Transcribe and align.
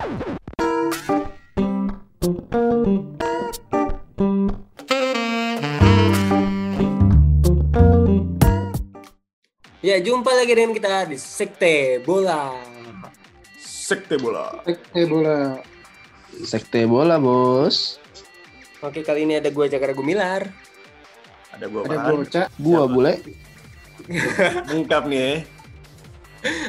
Ya, 0.00 0.06
jumpa 10.00 10.32
lagi 10.32 10.56
dengan 10.56 10.72
kita 10.72 11.04
di 11.04 11.20
Sekte 11.20 12.00
Bola. 12.04 12.56
Sekte 13.60 14.16
bola. 14.16 14.64
Sekte 14.64 15.02
bola. 15.04 15.38
Sekte 16.46 16.80
bola, 16.86 17.20
Bos. 17.20 18.00
Oke, 18.80 19.04
kali 19.04 19.28
ini 19.28 19.36
ada 19.36 19.52
gue 19.52 19.66
Cakra 19.68 19.92
Gumilar. 19.92 20.48
Ada 21.52 21.68
gua 21.68 21.84
Ada 21.84 21.92
Farhan. 21.92 22.12
bocah. 22.16 22.46
Gua 22.56 22.82
bule. 22.88 23.14
Lengkap 24.72 25.02
nih 25.10 25.20
ya. 25.20 25.59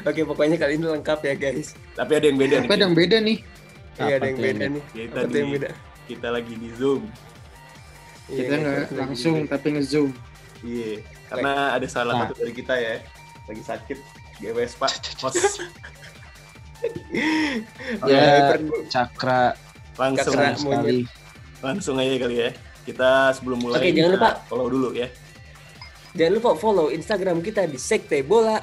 Oke, 0.01 0.21
pokoknya 0.23 0.55
kali 0.55 0.75
ini 0.75 0.85
lengkap 0.85 1.19
ya, 1.21 1.33
guys. 1.33 1.73
Tapi 1.93 2.11
ada 2.13 2.25
yang 2.25 2.37
beda 2.37 2.55
nih. 2.57 2.67
Apa 2.67 2.75
yang 2.75 2.93
beda 2.93 3.17
nih? 3.19 3.37
Iya, 3.95 4.13
ada 4.17 4.27
yang 4.27 4.39
beda 4.39 4.65
nih. 4.67 4.83
Kita 4.91 5.07
Apa 5.13 5.27
tuh 5.27 5.37
yang 5.37 5.51
beda? 5.51 5.69
Kita 6.03 6.27
lagi 6.29 6.53
di 6.55 6.69
Zoom. 6.73 7.01
Iya, 8.27 8.35
Kita 8.37 8.53
nggak 8.57 8.75
lagi- 8.77 8.95
langsung 8.97 9.35
tapi 9.45 9.67
nge-zoom. 9.71 10.09
Iya. 10.61 10.91
Karena 11.25 11.53
ada 11.71 11.87
salah 11.87 12.13
Nah. 12.13 12.21
satu 12.27 12.33
dari 12.37 12.53
kita 12.53 12.73
ya. 12.75 12.95
Lagi 13.45 13.63
sakit. 13.63 13.97
GWS 14.37 14.73
Pak. 14.75 14.91
Host. 15.21 15.61
Ya, 18.01 18.57
Cakra 18.89 19.53
Langsung 19.93 20.33
Cakra. 20.33 20.57
sekali. 20.57 21.05
langsung 21.61 21.93
aja 21.95 22.15
kali 22.17 22.35
ya. 22.39 22.49
Kita 22.81 23.09
sebelum 23.31 23.61
mulai 23.61 23.77
Oke, 23.77 23.93
jangan 23.93 24.11
lupa. 24.17 24.29
follow 24.49 24.65
dulu 24.65 24.89
ya. 24.91 25.05
Jangan 26.11 26.33
lupa 26.33 26.49
follow 26.57 26.89
Instagram 26.89 27.39
kita 27.39 27.69
di 27.69 27.77
Sekte 27.77 28.25
Bola. 28.25 28.57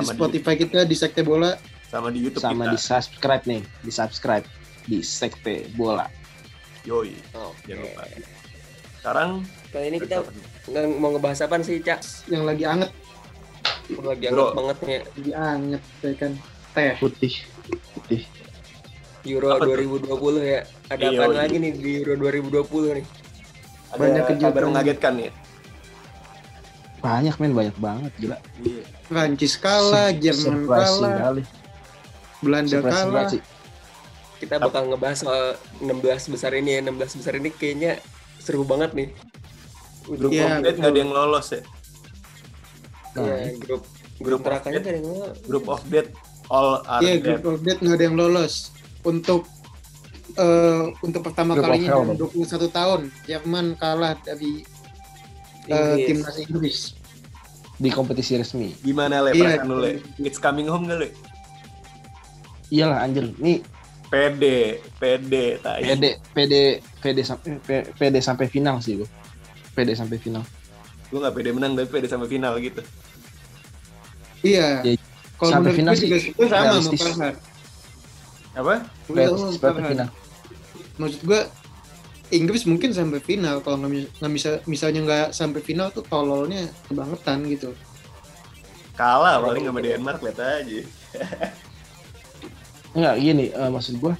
Di 0.00 0.06
Sama 0.06 0.10
di, 0.10 0.16
Spotify 0.16 0.54
kita 0.56 0.80
di 0.82 0.96
Sekte 0.96 1.20
Bola. 1.20 1.52
sama 1.84 2.08
di 2.08 2.22
YouTube 2.22 2.40
Sama 2.40 2.64
kita. 2.64 2.72
di 2.72 2.78
subscribe 2.78 3.44
nih, 3.44 3.62
di 3.80 3.90
subscribe 3.90 4.46
di 4.84 4.98
Sekte 5.00 5.68
Bola. 5.70 6.06
Yoi. 6.82 7.12
Oke. 7.34 7.66
Jangan 7.66 7.82
lupa. 7.82 8.02
Sekarang 8.96 9.30
Kali 9.70 9.86
ini 9.86 9.98
kita 9.98 10.16
nggak 10.66 10.84
mau 10.96 11.10
ngebahas 11.12 11.40
apa 11.42 11.60
sih, 11.60 11.78
Cak? 11.78 12.00
Yang 12.26 12.42
lagi 12.44 12.64
anget. 12.64 12.90
Lagi 13.92 14.24
Bro. 14.24 14.40
anget 14.40 14.54
banget 14.54 14.76
nih 14.80 14.98
Lagi 15.04 15.32
anget 15.34 15.82
ya 16.00 16.12
kan. 16.16 16.32
Teh. 16.70 16.94
Putih. 16.96 17.34
Putih. 17.92 18.22
Euro 19.22 19.48
Apa 19.50 19.62
tuh? 19.62 19.76
2020 19.76 20.40
ya. 20.42 20.60
Ada 20.88 21.02
Iya, 21.02 21.08
apa 21.12 21.24
iya. 21.26 21.36
lagi 21.36 21.56
nih 21.58 21.72
di 21.74 21.90
Euro 22.00 22.14
2020 22.16 22.96
nih? 22.96 23.06
ada 23.90 23.98
Banyak 23.98 24.22
kabar 24.22 24.30
kejutan. 24.30 24.64
mengagetkan 24.64 25.14
ya. 25.18 25.30
Banyak 27.00 27.36
men, 27.36 27.52
banyak 27.52 27.76
banget 27.76 28.12
gila. 28.16 28.36
Iya. 28.58 28.82
Prancis 29.06 29.56
kalah, 29.56 30.08
Sur- 30.08 30.20
Jerman 30.20 30.56
kalah, 30.64 31.14
kali. 31.18 31.42
Belanda 32.40 32.78
kalah. 32.78 33.28
sih. 33.28 33.42
Kita 34.38 34.56
bakal 34.56 34.88
ngebahas 34.88 35.18
soal 35.18 35.44
16 35.78 36.00
besar 36.28 36.52
ini 36.54 36.76
ya. 36.76 36.80
16 36.82 37.18
besar 37.18 37.32
ini 37.34 37.48
kayaknya 37.50 38.00
seru 38.38 38.64
banget 38.64 38.92
nih. 38.92 39.08
Grup 40.06 40.30
Iya, 40.30 40.58
update 40.58 40.76
nggak 40.76 40.90
ada 40.90 40.98
yang 40.98 41.12
lolos 41.12 41.46
ya. 41.50 41.60
Nah, 43.10 43.24
Iya, 43.26 43.36
grup 43.58 43.82
Grup 44.16 44.22
grup 44.22 44.40
terakanya 44.42 44.78
update. 44.78 44.86
kan 44.86 44.98
yang 44.98 45.06
lo- 45.10 45.36
Grup 45.42 45.64
of 45.66 45.80
death 45.86 46.10
all 46.46 46.68
are 46.82 47.00
Iya, 47.00 47.12
dead. 47.16 47.40
grup 47.40 47.54
update 47.54 47.78
nggak 47.78 47.96
ada 47.96 48.04
yang 48.06 48.16
lolos. 48.16 48.54
Untuk 49.02 49.44
eh, 50.32 50.84
untuk 51.00 51.20
pertama 51.22 51.52
Grup 51.52 51.64
of 51.64 51.68
kalinya 51.68 51.88
dalam 51.90 52.14
dong. 52.14 52.30
21 52.30 52.68
tahun, 52.70 53.00
Jerman 53.24 53.66
kalah 53.74 54.14
dari 54.20 54.62
eh, 55.66 55.74
Inggris. 55.74 56.06
timnas 56.06 56.36
Inggris. 56.38 56.78
di 57.76 57.88
kompetisi 57.88 58.36
resmi. 58.36 58.76
Gimana 58.78 59.20
le 59.20 59.32
Iya. 59.32 59.56
perasaan 59.58 59.66
lu 59.66 59.76
le? 59.78 59.90
It's 60.18 60.36
coming 60.36 60.64
home 60.64 60.84
gak 60.84 61.00
le? 61.00 61.08
Iyalah 62.68 63.02
anjir, 63.02 63.34
nih 63.36 63.60
Pede, 64.06 64.82
pede, 64.98 65.58
tai. 65.60 65.86
PD 65.86 66.04
PD 66.34 66.54
PD 66.98 67.18
sampai 67.22 67.62
PD 67.94 68.14
sampai 68.18 68.46
final 68.46 68.82
sih 68.82 68.98
gua. 68.98 69.08
PD 69.72 69.94
sampai 69.94 70.18
final. 70.18 70.42
Gue 71.08 71.18
gak 71.20 71.30
pede 71.32 71.50
menang 71.50 71.72
tapi 71.72 71.86
pede 71.88 72.06
sampai 72.06 72.26
final 72.26 72.58
gitu. 72.58 72.82
Iya. 74.42 74.82
Ya, 74.82 74.92
Kalau 75.36 75.50
sampai 75.54 75.72
final 75.72 75.94
gue 75.94 76.00
sih 76.00 76.06
juga 76.06 76.18
itu 76.18 76.42
sama 76.42 76.50
sama 76.50 76.64
realistis. 76.66 77.00
Farhan. 77.00 77.34
Apa? 78.50 78.74
Gue 79.06 79.14
Sampai 79.14 79.24
sama 79.30 79.52
sampai 79.54 79.82
final. 79.86 80.08
maksud 80.96 81.20
gue 81.22 81.40
Inggris 82.30 82.66
mungkin 82.66 82.94
sampai 82.94 83.18
final 83.18 83.62
kalau 83.62 83.82
nggak 83.82 84.22
nggak 84.22 84.32
bisa 84.32 84.50
misalnya 84.70 85.00
nggak 85.06 85.28
sampai 85.34 85.60
final 85.62 85.90
tuh 85.90 86.06
tololnya 86.06 86.70
kebangetan 86.86 87.46
gitu 87.50 87.74
Kalah 89.00 89.40
paling 89.40 89.64
sama 89.64 89.80
Denmark 89.80 90.20
lihat 90.20 90.38
aja. 90.44 90.80
Enggak 92.96 93.14
gini, 93.16 93.48
eh, 93.48 93.70
maksud 93.72 93.96
gua 93.96 94.12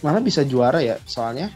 malah 0.00 0.24
bisa 0.24 0.42
juara 0.48 0.80
ya, 0.80 0.96
soalnya 1.04 1.52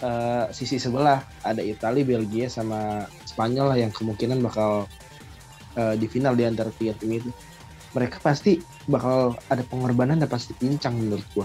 eh, 0.00 0.48
sisi 0.56 0.80
sebelah 0.80 1.20
ada 1.44 1.60
Italia, 1.60 2.08
Belgia 2.08 2.48
sama 2.48 3.04
Spanyol 3.28 3.66
lah 3.68 3.78
yang 3.84 3.92
kemungkinan 3.92 4.40
bakal 4.40 4.88
eh, 5.76 5.94
di 6.00 6.08
final 6.08 6.32
di 6.32 6.48
antara 6.48 6.72
tiga 6.72 6.96
tim 6.96 7.20
itu. 7.20 7.28
Mereka 7.92 8.24
pasti 8.24 8.56
bakal 8.88 9.36
ada 9.52 9.60
pengorbanan 9.60 10.24
dan 10.24 10.28
pasti 10.32 10.56
pincang 10.56 10.96
menurut 10.96 11.26
gua. 11.36 11.44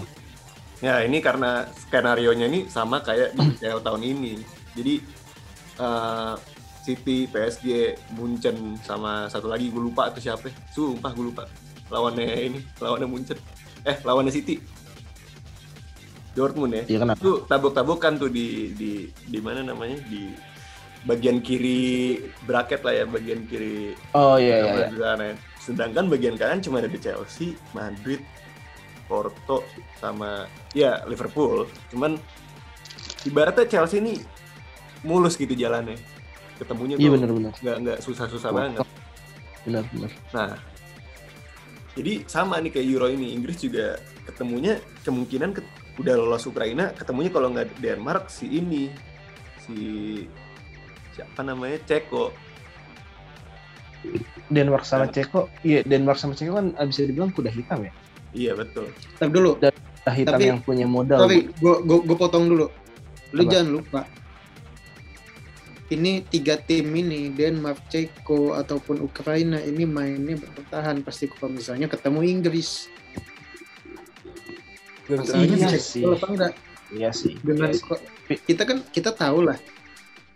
Ya 0.82 0.98
ini 1.06 1.22
karena 1.22 1.70
skenario 1.78 2.34
nya 2.34 2.50
ini 2.50 2.66
sama 2.66 2.98
kayak 3.06 3.38
di 3.38 3.46
PL 3.62 3.78
tahun 3.86 4.02
ini. 4.02 4.42
Jadi 4.74 4.94
eh, 5.78 6.34
City, 6.82 7.30
PSG, 7.30 7.94
Munchen 8.18 8.74
sama 8.82 9.30
satu 9.30 9.46
lagi 9.46 9.70
gue 9.70 9.78
lupa 9.78 10.10
itu 10.10 10.26
siapa. 10.26 10.50
Sumpah 10.74 11.14
gue 11.14 11.30
lupa. 11.30 11.46
Lawannya 11.86 12.26
ini, 12.50 12.60
lawannya 12.82 13.06
Munchen. 13.06 13.38
Eh, 13.86 14.02
lawannya 14.02 14.34
City. 14.34 14.58
Dortmund 16.34 16.74
ya. 16.74 16.82
Iya 16.90 16.98
kenapa? 17.06 17.18
Itu 17.22 17.32
tabuk-tabukan 17.46 18.12
tuh 18.18 18.30
di 18.32 18.74
di 18.74 19.06
di 19.12 19.38
mana 19.38 19.62
namanya? 19.62 20.02
Di 20.02 20.34
bagian 21.06 21.38
kiri 21.38 22.18
bracket 22.42 22.82
lah 22.82 22.94
ya, 22.94 23.04
bagian 23.06 23.46
kiri 23.46 23.94
Oh 24.16 24.40
iya 24.40 24.66
iya. 24.66 24.72
iya. 24.90 25.12
ya. 25.14 25.34
Sedangkan 25.62 26.10
bagian 26.10 26.34
kanan 26.34 26.58
cuma 26.58 26.82
ada 26.82 26.90
di 26.90 26.98
Chelsea, 26.98 27.54
Madrid, 27.76 28.24
Porto, 29.12 29.68
sama 30.00 30.48
ya 30.72 31.04
Liverpool. 31.04 31.68
Cuman 31.92 32.16
ibaratnya 33.28 33.68
Chelsea 33.68 34.00
ini 34.00 34.16
mulus 35.04 35.36
gitu 35.36 35.52
jalannya. 35.52 36.00
Ketemunya 36.56 36.96
Iya 36.96 37.12
tuh 37.12 37.14
benar-benar. 37.20 37.52
nggak 37.60 37.76
nggak 37.84 37.98
susah-susah 38.00 38.48
banget. 38.56 38.88
Benar-benar. 39.68 40.10
Nah, 40.32 40.56
jadi 41.92 42.24
sama 42.24 42.56
nih 42.64 42.72
kayak 42.72 42.88
Euro 42.88 43.12
ini, 43.12 43.36
Inggris 43.36 43.60
juga 43.60 44.00
ketemunya 44.24 44.80
kemungkinan 45.04 45.52
ket- 45.52 45.76
udah 46.00 46.14
lolos 46.16 46.48
Ukraina, 46.48 46.96
ketemunya 46.96 47.28
kalau 47.28 47.52
nggak 47.52 47.68
Denmark 47.84 48.32
si 48.32 48.48
ini, 48.48 48.88
si 49.60 49.76
siapa 51.12 51.44
namanya 51.44 51.76
Ceko. 51.84 52.32
Denmark 54.48 54.82
sama 54.82 55.06
Ceko, 55.12 55.46
iya 55.62 55.84
Denmark 55.86 56.18
sama 56.18 56.34
Ceko 56.34 56.58
kan 56.58 56.74
bisa 56.88 57.04
dibilang 57.06 57.30
kuda 57.30 57.52
hitam 57.52 57.86
ya. 57.86 57.92
Iya 58.32 58.56
betul. 58.56 58.88
tapi 59.16 59.30
dulu. 59.30 59.60
Kuda 59.60 59.70
hitam 60.10 60.34
Tapi- 60.34 60.48
yang 60.48 60.60
punya 60.60 60.86
modal. 60.88 61.20
tapi 61.22 61.52
gue 61.52 61.74
gue 61.84 62.16
potong 62.16 62.48
dulu. 62.48 62.66
Lu 63.32 63.42
Apa? 63.44 63.50
jangan 63.52 63.70
lupa. 63.70 64.00
Ini 65.88 66.24
tiga 66.24 66.56
tim 66.56 66.88
ini 66.88 67.28
Denmark, 67.28 67.92
Ceko 67.92 68.56
ataupun 68.56 69.04
Ukraina 69.04 69.60
ini 69.60 69.84
mainnya 69.84 70.40
bertahan. 70.40 71.04
Pasti 71.04 71.28
kalau 71.28 71.52
misalnya 71.52 71.84
ketemu 71.84 72.24
Inggris. 72.24 72.88
Masalahnya 75.04 75.68
Iya 75.68 75.78
sih. 75.78 76.02
apa 76.02 76.26
enggak 76.30 76.52
Iya 76.92 77.10
sih. 77.12 77.36
dengan 77.44 77.68
Iya 77.72 78.36
kita 78.48 78.62
kan 78.64 78.78
kita 78.88 79.10
tahu 79.12 79.44
lah. 79.44 79.58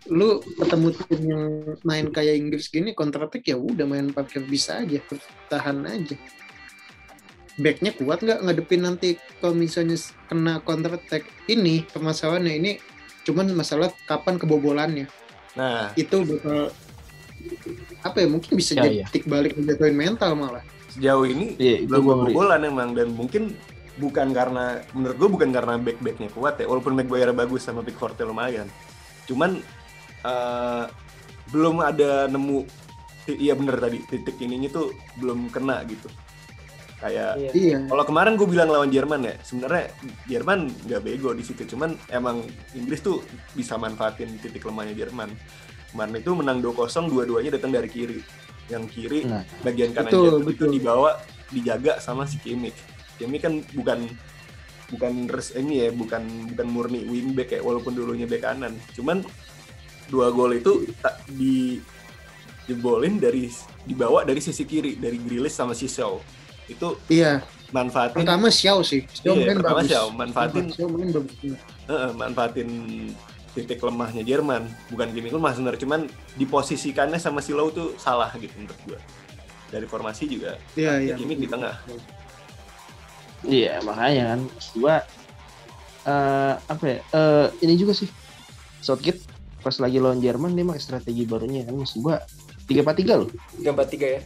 Lu 0.07 0.39
ketemu 0.39 0.87
tim 0.93 1.21
yang 1.25 1.43
main 1.81 2.07
kayak 2.07 2.37
Inggris 2.37 2.69
gini 2.69 2.93
counter 2.93 3.25
attack 3.25 3.43
ya 3.43 3.57
udah 3.57 3.83
main 3.83 4.13
parkir 4.13 4.45
bisa 4.45 4.79
aja 4.79 5.01
bertahan 5.01 5.83
aja 5.83 6.15
backnya 7.57 7.91
kuat 7.97 8.21
nggak 8.21 8.45
ngadepin 8.45 8.81
nanti 8.85 9.17
kalau 9.41 9.57
misalnya 9.57 9.97
kena 10.29 10.61
counter 10.61 10.97
attack? 10.97 11.25
Ini 11.49 11.89
permasalahannya 11.89 12.53
ini 12.53 12.71
cuman 13.25 13.51
masalah 13.51 13.91
kapan 14.07 14.39
kebobolannya. 14.39 15.05
Nah, 15.57 15.91
itu 15.97 16.23
bakal 16.23 16.71
apa 18.05 18.17
ya 18.23 18.27
mungkin 18.29 18.53
bisa 18.55 18.77
Ya, 18.77 18.85
jadi 18.87 18.95
iya. 19.03 19.05
tik 19.09 19.25
balik 19.25 19.57
menjatuhin 19.57 19.97
mental 19.97 20.37
malah. 20.37 20.63
Sejauh 20.93 21.25
ini 21.27 21.57
Iya, 21.59 21.85
itu 21.85 21.91
belum 21.91 22.29
kebobolan 22.29 22.61
emang 22.63 22.93
dan 22.95 23.11
mungkin 23.13 23.53
bukan 23.97 24.29
karena 24.29 24.85
menurut 24.93 25.17
gue 25.17 25.29
bukan 25.41 25.49
karena 25.49 25.73
back 25.81 25.97
backnya 25.99 26.29
kuat 26.29 26.61
ya 26.61 26.69
walaupun 26.69 26.93
Maguire 26.93 27.33
bagus 27.33 27.65
sama 27.65 27.81
Pickford 27.81 28.17
lumayan. 28.23 28.69
Cuman 29.25 29.59
eh, 30.23 30.85
belum 31.51 31.81
ada 31.81 32.27
nemu 32.29 32.67
iya 33.35 33.53
bener 33.55 33.75
tadi 33.75 33.99
titik 34.07 34.39
ininya 34.39 34.71
tuh 34.71 34.95
belum 35.19 35.51
kena 35.51 35.83
gitu 35.87 36.07
kayak 36.97 37.37
Iya. 37.37 37.51
iya 37.53 37.77
kalau 37.85 38.03
kemarin 38.03 38.33
gue 38.33 38.47
bilang 38.49 38.67
lawan 38.67 38.89
Jerman 38.89 39.21
ya 39.21 39.35
sebenarnya 39.39 39.93
Jerman 40.25 40.59
nggak 40.83 41.01
bego 41.01 41.29
di 41.31 41.45
situ 41.45 41.61
cuman 41.67 41.93
emang 42.09 42.41
Inggris 42.73 42.99
tuh 42.99 43.21
bisa 43.53 43.77
manfaatin 43.77 44.41
titik 44.41 44.65
lemahnya 44.65 44.97
Jerman 44.97 45.29
kemarin 45.93 46.13
itu 46.15 46.31
menang 46.33 46.57
2-0 46.59 46.73
dua-duanya 47.07 47.53
datang 47.53 47.69
dari 47.69 47.85
kiri 47.87 48.17
yang 48.67 48.83
kiri 48.85 49.23
Nah. 49.23 49.45
bagian 49.61 49.93
kanan 49.93 50.09
Betul, 50.09 50.23
Jerman 50.25 50.41
itu 50.43 50.49
betul. 50.65 50.69
dibawa 50.73 51.09
dijaga 51.47 51.93
sama 51.97 52.25
si 52.25 52.37
Kimmich 52.37 52.75
Kimi 53.15 53.37
kan 53.37 53.61
bukan 53.71 54.09
bukan 54.87 55.13
res 55.27 55.51
ini 55.53 55.83
ya 55.83 55.89
bukan 55.89 56.23
bukan 56.49 56.67
murni 56.67 57.03
wingback 57.03 57.51
ya 57.51 57.61
walaupun 57.61 57.91
dulunya 57.91 58.23
back 58.23 58.41
kanan 58.41 58.73
cuman 58.93 59.19
dua 60.07 60.31
gol 60.31 60.49
itu 60.51 60.87
tak 60.97 61.19
di 61.27 61.77
jebolin 62.63 63.15
dari 63.15 63.47
dibawa 63.83 64.23
dari 64.23 64.39
sisi 64.39 64.63
kiri 64.63 64.95
dari 64.95 65.15
Grilis 65.17 65.51
sama 65.51 65.71
si 65.71 65.87
Shaw 65.87 66.19
itu 66.67 66.87
Iya, 67.07 67.43
manfaatin 67.71 68.23
pertama 68.23 68.47
Xiao 68.51 68.79
sih. 68.83 69.07
Xiao 69.07 69.35
Iya, 69.35 69.51
main 69.51 69.57
pertama 69.59 69.79
bagus. 69.81 69.89
Xiao, 69.91 70.07
manfaatin 70.11 70.65
Xiao 70.71 70.87
main 70.91 71.09
bagus. 71.11 71.35
Heeh, 71.87 72.09
manfaatin 72.15 72.69
titik 73.55 73.79
lemahnya 73.81 74.21
Jerman. 74.21 74.67
Bukan 74.93 75.07
Kimi 75.15 75.29
lemah 75.33 75.51
sebenarnya 75.55 75.81
cuman 75.81 76.01
diposisikannya 76.37 77.17
sama 77.17 77.39
si 77.41 77.55
Low 77.55 77.71
tuh 77.73 77.95
salah 77.97 78.29
gitu 78.37 78.53
menurut 78.59 78.79
gua. 78.85 78.99
Dari 79.67 79.83
formasi 79.83 80.31
juga 80.31 80.55
Iya, 80.79 80.99
iya. 81.03 81.15
Kimi 81.17 81.35
di 81.35 81.47
tengah. 81.47 81.75
Iya 83.47 83.79
makanya 83.81 84.35
kan. 84.35 84.39
Gua 84.77 84.95
eh 86.07 86.53
apa 86.55 86.83
ya 86.87 86.97
eh, 87.03 87.47
ini 87.63 87.73
juga 87.79 87.95
sih. 87.95 88.07
Southgate 88.83 89.19
pas 89.59 89.75
lagi 89.83 89.99
lawan 89.99 90.23
Jerman 90.23 90.55
dia 90.55 90.63
pakai 90.63 90.83
strategi 90.83 91.23
barunya. 91.27 91.67
Kan 91.67 91.75
maksud 91.79 91.99
gua 92.03 92.23
tiga 92.67 92.83
empat 92.83 92.95
tiga 92.99 93.13
loh. 93.23 93.29
Tiga 93.55 93.71
empat 93.73 93.87
tiga 93.91 94.07
ya 94.19 94.21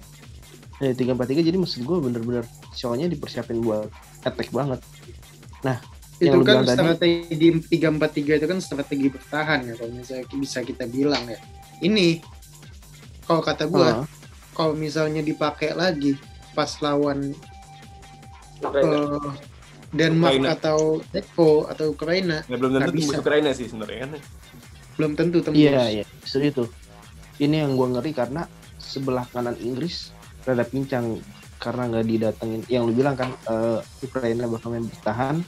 eh 0.81 0.92
tiga 0.92 1.13
empat 1.13 1.30
tiga 1.30 1.42
jadi 1.42 1.56
maksud 1.56 1.81
gua 1.81 2.01
bener-bener 2.01 2.42
show-nya 2.72 3.06
dipersiapin 3.06 3.62
buat 3.62 3.88
attack 4.22 4.50
banget 4.50 4.81
Itu 6.18 6.25
Yang 6.28 6.36
lu 6.36 6.44
kan 6.44 6.54
bilang 6.54 6.66
tadi. 6.68 6.78
strategi 6.78 7.48
343 7.81 8.38
itu 8.38 8.45
kan 8.45 8.60
strategi 8.60 9.07
bertahan 9.10 9.60
ya 9.63 9.74
kalau 9.74 9.92
misalnya 9.92 10.25
bisa 10.31 10.60
kita 10.62 10.86
bilang 10.86 11.24
ya. 11.25 11.38
Ini 11.80 12.22
kalau 13.24 13.42
kata 13.42 13.66
gua 13.66 13.88
Ah, 13.92 14.06
kalau 14.51 14.74
misalnya 14.75 15.22
dipakai 15.22 15.74
lagi 15.74 16.13
pas 16.51 16.69
lawan 16.78 17.34
Ukraina. 18.60 18.98
eh, 19.18 19.34
Denmark 19.92 20.34
Ukraina. 20.36 20.54
atau 20.56 20.80
Eko 21.12 21.51
atau 21.66 21.86
Ukraina 21.89 22.38
ya, 22.44 22.54
belum 22.56 22.72
tentu 22.80 22.92
bisa. 22.95 23.18
Ukraina 23.18 23.50
sih 23.51 23.66
sebenarnya 23.66 24.00
kan 24.06 24.12
belum 24.94 25.12
tentu 25.16 25.38
tembus. 25.42 25.57
iya 25.57 25.84
iya 25.92 26.06
justru 26.22 26.42
itu 26.44 26.63
ini 27.39 27.60
yang 27.60 27.74
gua 27.74 27.89
ngeri 27.92 28.13
karena 28.13 28.45
sebelah 28.77 29.25
kanan 29.25 29.57
Inggris 29.57 30.13
rada 30.45 30.65
pincang 30.65 31.19
karena 31.61 31.83
nggak 31.93 32.05
didatengin 32.09 32.61
yang 32.67 32.89
lu 32.89 32.93
bilang 32.93 33.13
kan 33.13 33.29
eh, 33.49 33.79
Ukraina 34.01 34.49
bakal 34.49 34.73
main 34.73 34.85
bertahan 34.89 35.45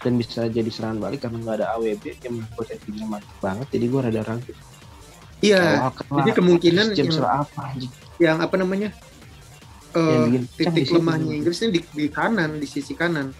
dan 0.00 0.12
bisa 0.16 0.48
jadi 0.48 0.68
serangan 0.68 1.00
balik 1.00 1.24
karena 1.24 1.40
nggak 1.40 1.56
ada 1.60 1.66
AWB 1.76 2.04
yang 2.24 2.34
membuat 2.40 2.76
timnya 2.84 3.06
mantap 3.08 3.36
banget 3.40 3.66
jadi 3.72 3.84
gua 3.88 4.00
rada 4.08 4.22
ragu 4.24 4.52
Iya, 5.40 5.88
jadi 6.12 6.30
kemungkinan 6.36 6.92
yang, 6.92 7.08
apa 7.24 7.72
yang 8.20 8.44
apa 8.44 8.60
namanya? 8.60 8.92
eh, 9.96 10.04
yang 10.04 10.22
bikin 10.28 10.42
pecah 10.52 10.72
di 10.76 10.84
titik 10.84 10.84
situ. 10.84 11.00
lemahnya 11.00 11.32
Inggris 11.32 11.58
ini 11.64 11.70
di, 11.76 11.80
di 11.96 12.06
kanan, 12.12 12.60
di 12.60 12.68
sisi 12.68 12.92
kanan. 12.94 13.32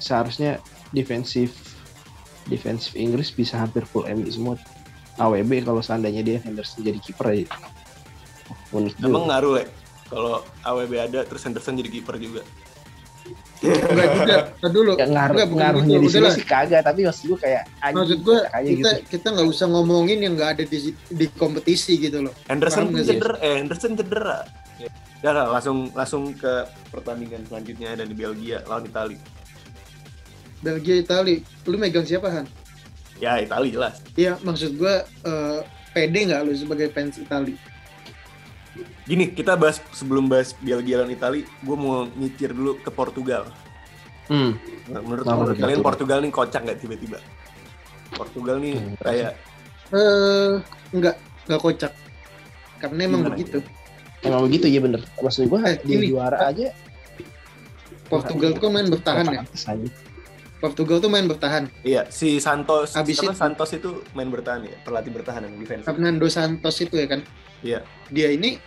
seharusnya 0.00 0.58
defensif 0.90 1.76
defensif 2.44 2.92
Inggris 2.98 3.32
bisa 3.32 3.56
hampir 3.62 3.86
full 3.88 4.04
MU 4.04 4.28
semua 4.28 4.54
AWB 5.16 5.64
kalau 5.64 5.80
seandainya 5.80 6.20
dia 6.20 6.38
Henderson 6.44 6.82
jadi 6.84 6.98
kiper 6.98 7.30
ya 7.32 7.46
unik 8.74 9.00
emang 9.00 9.30
ngaruh 9.30 9.62
ya 9.62 9.66
kalau 10.14 10.34
AWB 10.62 10.92
ada 10.96 11.20
terus 11.26 11.42
Henderson 11.42 11.74
jadi 11.74 11.90
kiper 11.90 12.16
juga 12.16 12.42
Enggak 13.64 14.08
juga. 14.12 14.36
Tar 14.60 14.70
dulu. 14.70 14.92
ya, 14.94 15.06
ngaruh 15.08 15.34
Enggak, 15.34 15.48
bukan 15.48 15.62
ngaruhnya 15.64 15.96
gitu. 15.96 16.04
di 16.04 16.08
sini 16.12 16.28
sih 16.36 16.44
kagak 16.44 16.82
tapi 16.84 17.00
maksud 17.08 17.24
gue 17.24 17.38
kayak 17.40 17.62
anjing, 17.80 17.96
Maksud 17.96 18.18
gue 18.20 18.38
kita 18.44 18.60
gitu 18.68 18.88
kita 19.08 19.26
nggak 19.32 19.48
usah 19.48 19.66
ngomongin 19.72 20.18
yang 20.20 20.32
nggak 20.36 20.50
ada 20.60 20.64
di 20.68 20.78
di 20.92 21.26
kompetisi 21.32 21.96
gitu 21.96 22.28
loh. 22.28 22.34
Henderson 22.44 22.92
cedera 22.92 23.34
eh 23.40 23.54
Henderson 23.64 23.92
cedera 23.96 24.44
ya. 24.76 24.90
Udah 25.24 25.32
lah, 25.32 25.46
langsung 25.56 25.88
langsung 25.96 26.22
ke 26.36 26.52
pertandingan 26.92 27.48
selanjutnya 27.48 27.96
ada 27.96 28.04
di 28.04 28.12
Belgia 28.12 28.60
lawan 28.68 28.84
Italia 28.84 29.20
Belgia 30.60 30.96
Itali, 30.96 31.40
lu 31.64 31.76
megang 31.76 32.04
siapa 32.04 32.28
Han? 32.28 32.46
ya 33.14 33.38
Italia 33.38 33.88
lah 33.88 33.92
Iya, 34.12 34.36
maksud 34.42 34.76
gue 34.76 34.94
eh, 35.24 35.60
pede 35.92 36.20
nggak 36.28 36.40
lu 36.44 36.52
sebagai 36.52 36.92
fans 36.92 37.16
Itali? 37.16 37.56
Gini 39.04 39.30
kita 39.30 39.54
bahas 39.54 39.78
sebelum 39.90 40.26
bahas 40.26 40.52
Belgia 40.56 40.98
lawan 40.98 41.10
Italia 41.10 41.42
gue 41.44 41.76
mau 41.76 42.04
nyicir 42.08 42.50
dulu 42.50 42.76
ke 42.76 42.88
Portugal 42.88 43.46
hmm. 44.26 44.50
Nah, 44.86 45.00
menurut 45.00 45.22
Kenapa 45.22 45.40
menurut 45.40 45.56
kalian 45.58 45.80
Portugal? 45.80 46.18
Nih 46.20 46.30
kocak 46.30 46.60
nggak 46.60 46.78
tiba-tiba 46.78 47.18
Portugal 48.10 48.56
nih 48.58 48.74
Hmm, 48.74 48.94
kayak 48.98 49.32
Eh, 49.86 50.52
nggak 50.90 51.16
nggak 51.44 51.60
kocak. 51.60 51.92
Karena 52.76 53.00
emang 53.02 53.20
Gimana? 53.22 53.32
begitu. 53.32 53.58
emang 54.20 54.42
begitu 54.42 54.66
ya 54.66 54.80
bener 54.80 55.00
maksud 55.16 55.44
gue 55.44 55.60
Eh, 55.62 55.76
dia 55.82 55.96
ini, 55.96 56.08
juara 56.10 56.38
aja 56.42 56.72
Portugal 58.04 58.50
tuh 58.52 58.62
kan 58.62 58.72
main 58.72 58.88
bertahan 58.88 59.24
ya. 59.26 59.40
Portugal 60.56 60.96
tuh 60.96 61.10
main 61.10 61.26
bertahan. 61.26 61.68
iya 61.82 62.08
si 62.08 62.36
Santos 62.38 62.92
siapa 62.92 63.04
itu- 63.04 63.32
Santos 63.34 63.70
itu 63.70 63.90
main 64.12 64.26
bertahan 64.26 64.64
ya 64.64 64.76
pelatih 64.80 65.12
bertahan 65.12 65.44
yang 65.44 65.54
defense 65.54 65.84
Fernando 65.84 66.24
Santos 66.26 66.76
itu 66.78 66.94
ya 66.94 67.06
kan. 67.06 67.20
Iya. 67.64 67.80
Dia 68.08 68.28
ini 68.30 68.60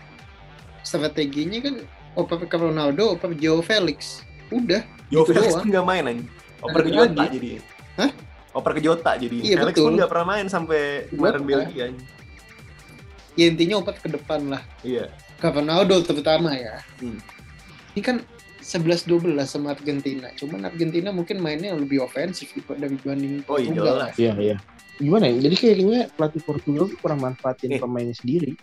strateginya 0.82 1.60
kan 1.62 1.76
oper 2.16 2.42
ke 2.42 2.58
Ronaldo, 2.58 3.14
oper 3.14 3.32
Joe 3.34 3.62
Felix. 3.62 4.26
Udah. 4.50 4.82
Yo 5.08 5.22
Gitu 5.22 5.32
Felix 5.32 5.54
doang. 5.54 5.62
pun 5.62 5.70
nggak 5.70 5.86
main 5.86 6.04
anjing 6.06 6.28
oper 6.58 6.82
ke 6.82 6.90
Jota 6.90 7.24
jadi 7.30 7.50
Hah? 7.96 8.12
oper 8.52 8.72
ke 8.74 8.82
Jota 8.82 9.12
jadi 9.16 9.36
Iya, 9.38 9.56
Felix 9.58 9.72
betul. 9.72 9.86
pun 9.86 9.94
nggak 9.96 10.10
pernah 10.10 10.28
main 10.28 10.46
sampai 10.48 10.82
kemarin. 11.08 11.42
Belgia. 11.42 11.86
Ya 13.34 13.46
intinya 13.46 13.76
oper 13.78 13.96
ke 13.96 14.10
depan 14.10 14.50
lah. 14.50 14.62
iya 14.82 15.14
Ke 15.38 15.48
Ronaldo 15.48 16.02
terutama 16.02 16.52
ya. 16.52 16.82
Hmm. 16.98 17.22
Ini 17.94 18.02
kan 18.02 18.18
11-12 18.60 19.08
sama 19.46 19.72
Argentina. 19.72 20.28
Cuman 20.34 20.66
Argentina 20.66 21.08
mungkin 21.10 21.38
mainnya 21.38 21.72
lebih 21.72 22.02
ofensif 22.02 22.52
dari 22.68 22.92
dibanding 22.92 23.46
Oh, 23.46 23.56
iya, 23.56 23.70
Portugal. 23.70 23.86
jelas. 23.96 24.14
iya 24.18 24.34
iya 24.36 24.58
gimana 24.98 25.30
ya 25.30 25.38
jadi 25.40 25.56
kayaknya 25.56 26.02
pelatih 26.10 26.42
Portugal 26.42 26.84
tuh 26.84 26.98
kurang 26.98 27.22
manfaatin 27.22 27.70
Eh. 27.70 27.78
pemainnya 27.78 28.12
sendiri 28.12 28.58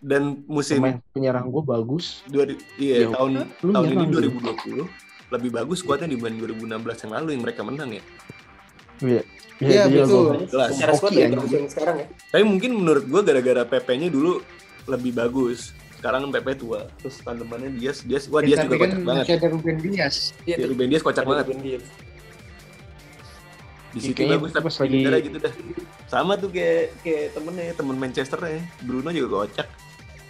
dan 0.00 0.22
musim 0.48 0.80
pemain 0.80 0.96
penyerang 1.12 1.46
gue 1.46 1.62
bagus. 1.62 2.24
dua 2.24 2.48
iya 2.76 3.04
Ya, 3.04 3.08
tahun 3.12 3.30
lu 3.60 3.70
tahun 3.70 3.84
ini 3.86 3.94
nyerang 3.94 4.08
gitu. 4.08 4.84
2020 4.88 4.88
lebih 5.30 5.50
bagus 5.52 5.78
kuatnya 5.80 6.08
dibanding 6.08 6.40
2016 6.42 7.04
yang 7.04 7.12
lalu 7.14 7.28
yang 7.30 7.42
mereka 7.44 7.60
menang 7.62 7.90
ya? 7.92 8.02
Iya, 9.00 9.22
Iya, 9.60 9.82
dia 9.86 10.02
betul. 10.02 10.48
jelas. 10.48 10.68
Secara 10.74 10.92
squad 10.94 11.12
yang 11.14 11.36
sekarang 11.68 11.96
ya? 12.00 12.06
Tapi 12.32 12.42
mungkin 12.42 12.70
menurut 12.74 13.04
gua 13.06 13.20
gara-gara 13.20 13.62
PP-nya 13.62 14.08
dulu 14.08 14.40
lebih 14.86 15.12
bagus. 15.12 15.76
Sekarang 15.94 16.32
PP 16.32 16.48
tua. 16.56 16.88
Terus 16.96 17.20
tandemannya 17.20 17.76
Dias 17.76 18.00
Dias 18.00 18.24
wah 18.26 18.40
Dias 18.40 18.56
juga 18.58 18.80
kocak 18.80 19.04
banget. 19.04 19.24
Ada 19.30 19.48
Ruben 19.52 19.76
Dias. 19.78 20.32
Iya 20.42 20.56
Ya, 20.56 20.64
tuh. 20.64 20.68
Ruben 20.72 20.88
Dias 20.88 21.02
kocak 21.04 21.24
banget. 21.24 21.46
Di 23.90 23.98
situ 24.00 24.14
Kayaknya 24.14 24.38
bagus 24.38 24.50
tapi 24.50 24.68
lagi- 24.70 25.26
gitu 25.28 25.38
dah. 25.38 25.52
Sama 26.06 26.32
tuh 26.34 26.48
kayak 26.48 26.96
kayak 27.02 27.24
temennya 27.34 27.74
temen 27.74 27.96
Manchester 27.98 28.38
ya 28.40 28.58
Bruno 28.80 29.10
juga 29.10 29.44
kocak 29.44 29.68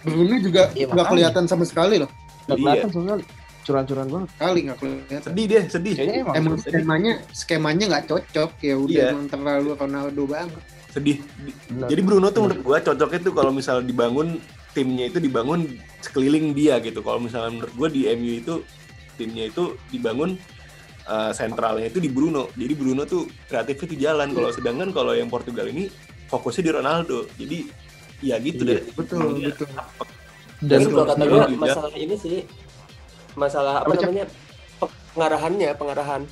Bruno 0.03 0.35
juga 0.39 0.63
Iya, 0.71 0.87
nggak 0.87 0.91
makanya. 0.91 1.11
kelihatan 1.11 1.45
sama 1.47 1.65
sekali 1.65 1.97
loh. 1.99 2.11
nggak 2.41 2.51
Iya. 2.51 2.65
kelihatan 2.65 2.89
sama 2.91 3.05
sekali 3.07 3.25
curan-curan 3.61 4.07
banget 4.09 4.31
Kali 4.35 4.61
nggak 4.63 4.79
kelihatan. 4.79 5.21
sedih 5.23 5.45
deh 5.47 5.65
sedih 5.69 5.95
kayaknya 5.95 6.17
emang, 6.19 6.35
Emang 6.35 6.55
sedih. 6.57 6.73
skemanya 6.75 7.13
skemanya 7.31 7.85
nggak 7.87 8.05
cocok 8.07 8.51
ya 8.59 8.75
udah 8.75 8.91
Iya. 8.91 9.13
emang 9.13 9.27
terlalu 9.29 9.69
Ronaldo 9.75 10.23
banget. 10.27 10.63
sedih 10.91 11.17
Di- 11.39 11.55
Bener. 11.69 11.87
jadi 11.87 12.01
Bruno 12.03 12.27
tuh 12.29 12.41
menurut 12.43 12.63
gua 12.63 12.79
cocoknya 12.81 13.21
tuh 13.21 13.31
kalau 13.33 13.53
misalnya 13.53 13.85
dibangun 13.85 14.29
timnya 14.71 15.07
itu 15.07 15.19
dibangun 15.19 15.61
sekeliling 16.01 16.51
dia 16.51 16.79
gitu 16.79 16.99
kalau 16.99 17.21
misalnya 17.21 17.51
menurut 17.53 17.75
gua 17.77 17.89
di 17.89 18.09
MU 18.09 18.33
itu 18.35 18.55
timnya 19.15 19.47
itu 19.47 19.63
dibangun 19.87 20.35
uh, 21.05 21.31
sentralnya 21.31 21.87
itu 21.87 21.99
di 21.99 22.09
Bruno 22.09 22.51
jadi 22.53 22.73
Bruno 22.73 23.05
tuh 23.05 23.23
kreatifnya 23.47 23.87
tuh 23.87 23.99
jalan 24.01 24.29
kalau 24.31 24.51
sedangkan 24.51 24.91
kalau 24.91 25.13
yang 25.13 25.29
Portugal 25.29 25.67
ini 25.67 25.87
fokusnya 26.27 26.63
di 26.65 26.73
Ronaldo 26.73 27.19
jadi 27.35 27.59
ya 28.21 28.37
gitu 28.39 28.63
Iya, 28.63 28.71
deh. 28.77 28.81
Betul 28.93 29.19
Emang 29.19 29.35
dia 29.35 29.49
betul. 29.51 29.69
dan 30.61 30.79
Tapi 30.79 30.91
kalau 30.91 31.07
kata 31.07 31.17
Iya, 31.19 31.31
gue 31.31 31.41
juga. 31.47 31.57
masalah 31.59 31.93
ini 31.95 32.17
sih 32.17 32.37
masalah 33.33 33.73
apa 33.81 33.89
Apa, 33.89 34.03
namanya 34.03 34.27
pengarahannya 35.11 35.71
pengarahan. 35.75 36.23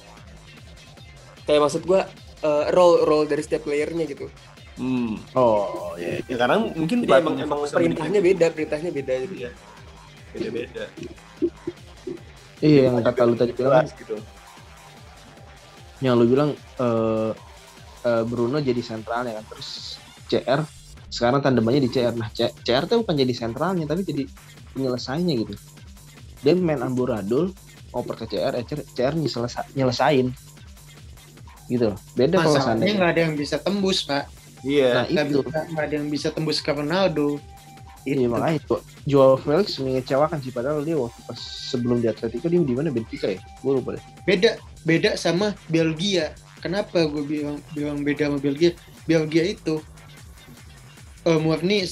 Kayak 1.44 1.60
maksud 1.64 1.82
gue 1.82 2.00
eh, 2.40 2.64
role 2.70 3.02
role 3.02 3.26
dari 3.26 3.40
setiap 3.40 3.64
playernya 3.64 4.04
gitu. 4.04 4.28
Hmm. 4.76 5.18
oh 5.34 5.98
iya. 5.98 6.22
Ya 6.24 6.36
karena 6.38 6.56
mungkin 6.70 7.02
jadi 7.02 7.18
emang 7.18 7.36
emang 7.40 7.58
perintahnya 7.66 8.20
beda 8.22 8.46
perintahnya 8.52 8.90
beda 8.92 9.12
gitu. 9.24 9.34
Dia. 9.36 9.50
beda 10.28 10.48
beda 10.52 10.84
iya 12.60 12.80
yang 12.86 13.00
kata 13.00 13.22
lu 13.24 13.34
tadi 13.34 13.50
bilang. 13.52 13.86
gitu. 13.88 14.14
Yang 15.98 16.14
lu 16.14 16.24
bilang 16.28 16.50
eh 16.54 17.30
eh, 18.04 18.22
Bruno 18.22 18.58
jadi 18.60 18.78
sentralnya 18.78 19.34
kan 19.34 19.44
terus 19.50 19.98
CR 20.28 20.62
sekarang 21.08 21.40
tandemannya 21.40 21.82
di 21.82 21.90
CR 21.90 22.12
nah 22.12 22.28
C- 22.28 22.52
CR 22.58 22.84
tuh 22.84 23.00
bukan 23.00 23.14
jadi 23.14 23.32
sentralnya 23.32 23.84
tapi 23.84 24.02
jadi 24.02 24.28
penyelesainya 24.70 25.34
gitu. 25.38 25.54
Dia 26.38 26.52
main 26.54 26.78
amburadul 26.78 27.50
oper 27.90 28.14
ke 28.14 28.26
CR 28.30 28.54
eh, 28.54 28.62
CR, 28.62 28.84
CR 28.86 29.14
nyelesa- 29.14 29.68
nyelesain. 29.72 30.28
Gitu 31.66 31.84
loh. 31.84 31.98
Beda 32.12 32.38
kalau 32.38 32.54
Masalahnya 32.54 32.64
seandainya. 32.64 32.94
nggak 32.94 33.10
ada 33.10 33.20
yang 33.22 33.34
bisa 33.34 33.56
tembus 33.58 33.98
pak. 34.02 34.24
iya. 34.62 34.88
Nah 34.94 35.04
Nggak 35.06 35.26
itu. 35.26 35.38
bisa 35.42 35.58
nggak 35.66 35.84
ada 35.84 35.94
yang 35.94 36.08
bisa 36.08 36.28
tembus 36.28 36.58
ke 36.58 36.70
Ronaldo. 36.70 37.28
Iya 38.04 38.14
Itu. 38.18 38.30
makanya 38.30 38.56
itu. 38.56 38.76
Joao 39.04 39.36
Felix 39.36 39.76
mengecewakan 39.76 40.38
sih 40.38 40.48
padahal 40.48 40.80
dia 40.80 40.96
waktu 40.96 41.20
pas 41.24 41.36
sebelum 41.40 41.98
di 41.98 42.08
Atletico 42.08 42.46
dia 42.46 42.56
di 42.58 42.72
mana? 42.72 42.88
Benfica 42.88 43.28
ya? 43.28 43.40
Gue 43.58 43.72
lupa 43.74 43.94
deh. 43.94 44.04
beda 44.24 44.56
beda 44.82 45.10
sama 45.14 45.52
Belgia. 45.66 46.32
Kenapa 46.58 47.04
gue 47.04 47.22
bilang 47.22 47.56
bilang 47.70 48.00
beda 48.00 48.26
sama 48.26 48.38
Belgia? 48.38 48.72
Belgia 49.04 49.44
itu 49.46 49.80
eh 51.28 51.38
murni 51.38 51.84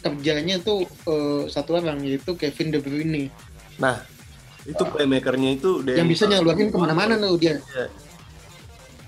kerjanya 0.00 0.58
tuh 0.58 0.88
eh, 1.06 1.42
satu 1.46 1.78
orang 1.78 2.02
yaitu 2.02 2.34
Kevin 2.34 2.74
De 2.74 2.80
Bruyne 2.82 3.30
Nah, 3.80 3.96
itu 4.68 4.82
playmakernya 4.84 5.56
itu 5.56 5.80
yang 5.88 6.04
bisa 6.04 6.28
nyalurin 6.28 6.68
ke 6.68 6.76
mana-mana 6.76 7.16
tuh 7.16 7.40
dia 7.40 7.56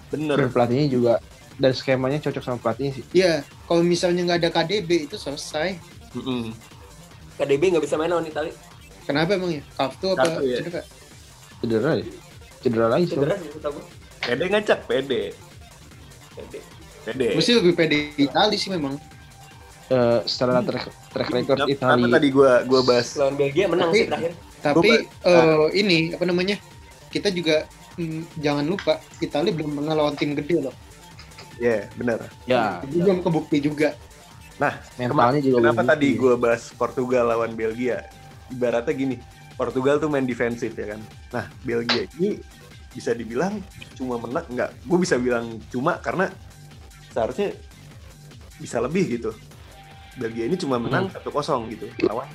bener. 0.09 0.37
Dan 0.37 0.49
pelatihnya 0.53 0.87
juga 0.89 1.15
dan 1.61 1.73
skemanya 1.77 2.19
cocok 2.21 2.43
sama 2.45 2.59
pelatihnya 2.61 2.93
sih. 3.01 3.05
Iya, 3.13 3.45
kalau 3.69 3.85
misalnya 3.85 4.25
nggak 4.29 4.39
ada 4.45 4.51
KDB 4.53 5.09
itu 5.09 5.17
selesai. 5.17 5.77
Mm-mm. 6.17 6.53
KDB 7.37 7.63
nggak 7.77 7.85
bisa 7.85 7.97
main 7.97 8.13
lawan 8.13 8.29
Itali. 8.29 8.53
Kenapa 9.09 9.37
emang 9.37 9.53
ya? 9.57 9.63
Kartu 9.77 10.07
apa 10.17 10.21
Kartu 10.25 10.45
ya. 10.49 10.59
cedera? 10.61 10.83
Cedera 11.61 11.91
ya? 11.97 12.05
Cedera 12.63 12.87
lagi 12.89 13.05
Cedera 13.09 13.35
sih. 13.37 13.51
Pede 14.23 14.45
ngacak, 14.49 14.79
pede. 14.89 15.23
KDB. 16.37 16.55
Pede. 17.03 17.27
Mesti 17.35 17.53
lebih 17.61 17.73
pede 17.77 17.97
Itali 18.17 18.57
sih 18.57 18.71
memang. 18.73 18.97
Eh, 19.93 20.21
setelah 20.25 20.65
track, 20.65 20.89
track 21.13 21.29
record 21.31 21.59
Kenapa- 21.59 21.69
Italia 21.69 21.93
Kenapa 21.93 22.17
tadi 22.17 22.29
gua 22.33 22.53
gua 22.65 22.81
bahas 22.81 23.09
Lawan 23.13 23.37
Belgia 23.37 23.65
menang 23.69 23.91
Tapi- 23.91 23.99
sih 23.99 24.09
terakhir. 24.09 24.33
Tapi 24.63 24.89
Gua- 24.89 25.05
eh, 25.29 25.67
ini 25.77 25.99
apa 26.17 26.25
namanya? 26.25 26.57
Kita 27.13 27.29
juga 27.29 27.57
mm, 27.93 28.41
jangan 28.41 28.65
lupa 28.65 28.93
Itali 29.21 29.53
belum 29.53 29.77
pernah 29.77 29.93
lawan 29.95 30.17
tim 30.17 30.33
gede 30.33 30.57
loh. 30.63 30.77
ya 31.61 31.85
bener. 31.95 32.19
ya 32.43 32.81
Jadi 32.83 32.97
belum 32.97 33.19
kebukti 33.21 33.59
juga. 33.61 33.93
mentalnya 34.97 35.43
juga 35.45 35.57
Kenapa 35.61 35.83
tadi 35.85 36.09
gue 36.17 36.35
bahas 36.35 36.63
Portugal 36.73 37.25
lawan 37.29 37.53
Belgia? 37.53 38.09
Ibaratnya 38.49 38.95
gini, 38.97 39.17
Portugal 39.55 40.01
tuh 40.01 40.09
main 40.09 40.25
defensif 40.25 40.73
ya 40.73 40.97
kan. 40.97 41.01
Nah, 41.31 41.45
Belgia 41.61 42.09
ini 42.17 42.41
bisa 42.91 43.13
dibilang 43.13 43.61
cuma 43.95 44.17
menang 44.17 44.49
nggak? 44.49 44.71
Gue 44.83 44.99
bisa 44.99 45.21
bilang 45.21 45.61
cuma 45.69 45.99
karena 45.99 46.33
seharusnya 47.11 47.53
bisa 48.57 48.81
lebih 48.81 49.05
gitu. 49.13 49.31
Belgia 50.17 50.45
ini 50.45 50.57
cuma 50.57 50.77
menang 50.77 51.09
Hmm. 51.09 51.21
1-0 51.25 51.73
gitu 51.73 51.87
lawan 52.05 52.29